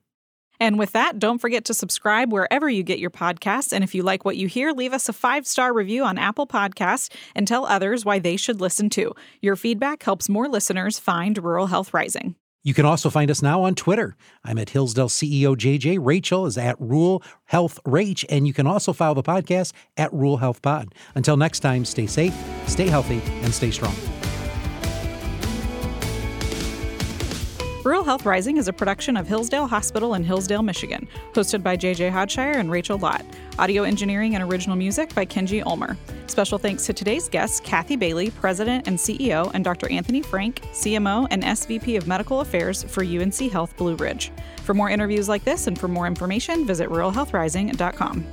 And 0.60 0.78
with 0.78 0.92
that, 0.92 1.18
don't 1.18 1.38
forget 1.38 1.64
to 1.64 1.74
subscribe 1.74 2.32
wherever 2.32 2.68
you 2.68 2.82
get 2.82 2.98
your 2.98 3.10
podcasts. 3.10 3.72
And 3.72 3.82
if 3.82 3.94
you 3.94 4.02
like 4.02 4.24
what 4.24 4.36
you 4.36 4.46
hear, 4.46 4.72
leave 4.72 4.92
us 4.92 5.08
a 5.08 5.12
five 5.12 5.46
star 5.46 5.72
review 5.72 6.04
on 6.04 6.18
Apple 6.18 6.46
Podcasts 6.46 7.10
and 7.34 7.48
tell 7.48 7.64
others 7.64 8.04
why 8.04 8.18
they 8.18 8.36
should 8.36 8.60
listen 8.60 8.90
too. 8.90 9.14
Your 9.40 9.56
feedback 9.56 10.02
helps 10.02 10.28
more 10.28 10.48
listeners 10.48 10.98
find 10.98 11.36
Rural 11.42 11.66
Health 11.66 11.92
Rising. 11.94 12.36
You 12.62 12.74
can 12.74 12.84
also 12.84 13.08
find 13.08 13.30
us 13.30 13.40
now 13.40 13.62
on 13.62 13.74
Twitter. 13.74 14.16
I'm 14.44 14.58
at 14.58 14.68
Hillsdale 14.68 15.08
CEO 15.08 15.56
JJ. 15.56 15.98
Rachel 15.98 16.44
is 16.44 16.58
at 16.58 16.78
Rural 16.78 17.22
Health 17.46 17.78
Rach, 17.86 18.24
and 18.28 18.46
you 18.46 18.52
can 18.52 18.66
also 18.66 18.92
follow 18.92 19.14
the 19.14 19.22
podcast 19.22 19.72
at 19.96 20.12
Rural 20.12 20.36
Health 20.36 20.60
Pod. 20.60 20.94
Until 21.14 21.38
next 21.38 21.60
time, 21.60 21.86
stay 21.86 22.06
safe, 22.06 22.34
stay 22.66 22.86
healthy, 22.86 23.22
and 23.42 23.54
stay 23.54 23.70
strong. 23.70 23.94
Rural 27.90 28.04
Health 28.04 28.24
Rising 28.24 28.56
is 28.56 28.68
a 28.68 28.72
production 28.72 29.16
of 29.16 29.26
Hillsdale 29.26 29.66
Hospital 29.66 30.14
in 30.14 30.22
Hillsdale, 30.22 30.62
Michigan, 30.62 31.08
hosted 31.32 31.60
by 31.60 31.76
JJ 31.76 32.12
Hodshire 32.12 32.52
and 32.52 32.70
Rachel 32.70 32.96
Lott. 32.96 33.26
Audio 33.58 33.82
engineering 33.82 34.36
and 34.36 34.44
original 34.44 34.76
music 34.76 35.12
by 35.12 35.26
Kenji 35.26 35.60
Ulmer. 35.66 35.96
Special 36.28 36.56
thanks 36.56 36.86
to 36.86 36.92
today's 36.92 37.28
guests, 37.28 37.58
Kathy 37.58 37.96
Bailey, 37.96 38.30
President 38.30 38.86
and 38.86 38.96
CEO, 38.96 39.50
and 39.54 39.64
Dr. 39.64 39.90
Anthony 39.90 40.22
Frank, 40.22 40.62
CMO 40.72 41.26
and 41.32 41.42
SVP 41.42 41.98
of 41.98 42.06
Medical 42.06 42.42
Affairs 42.42 42.84
for 42.84 43.02
UNC 43.02 43.50
Health 43.50 43.76
Blue 43.76 43.96
Ridge. 43.96 44.30
For 44.62 44.72
more 44.72 44.88
interviews 44.88 45.28
like 45.28 45.42
this 45.42 45.66
and 45.66 45.76
for 45.76 45.88
more 45.88 46.06
information, 46.06 46.64
visit 46.64 46.88
ruralhealthrising.com. 46.90 48.24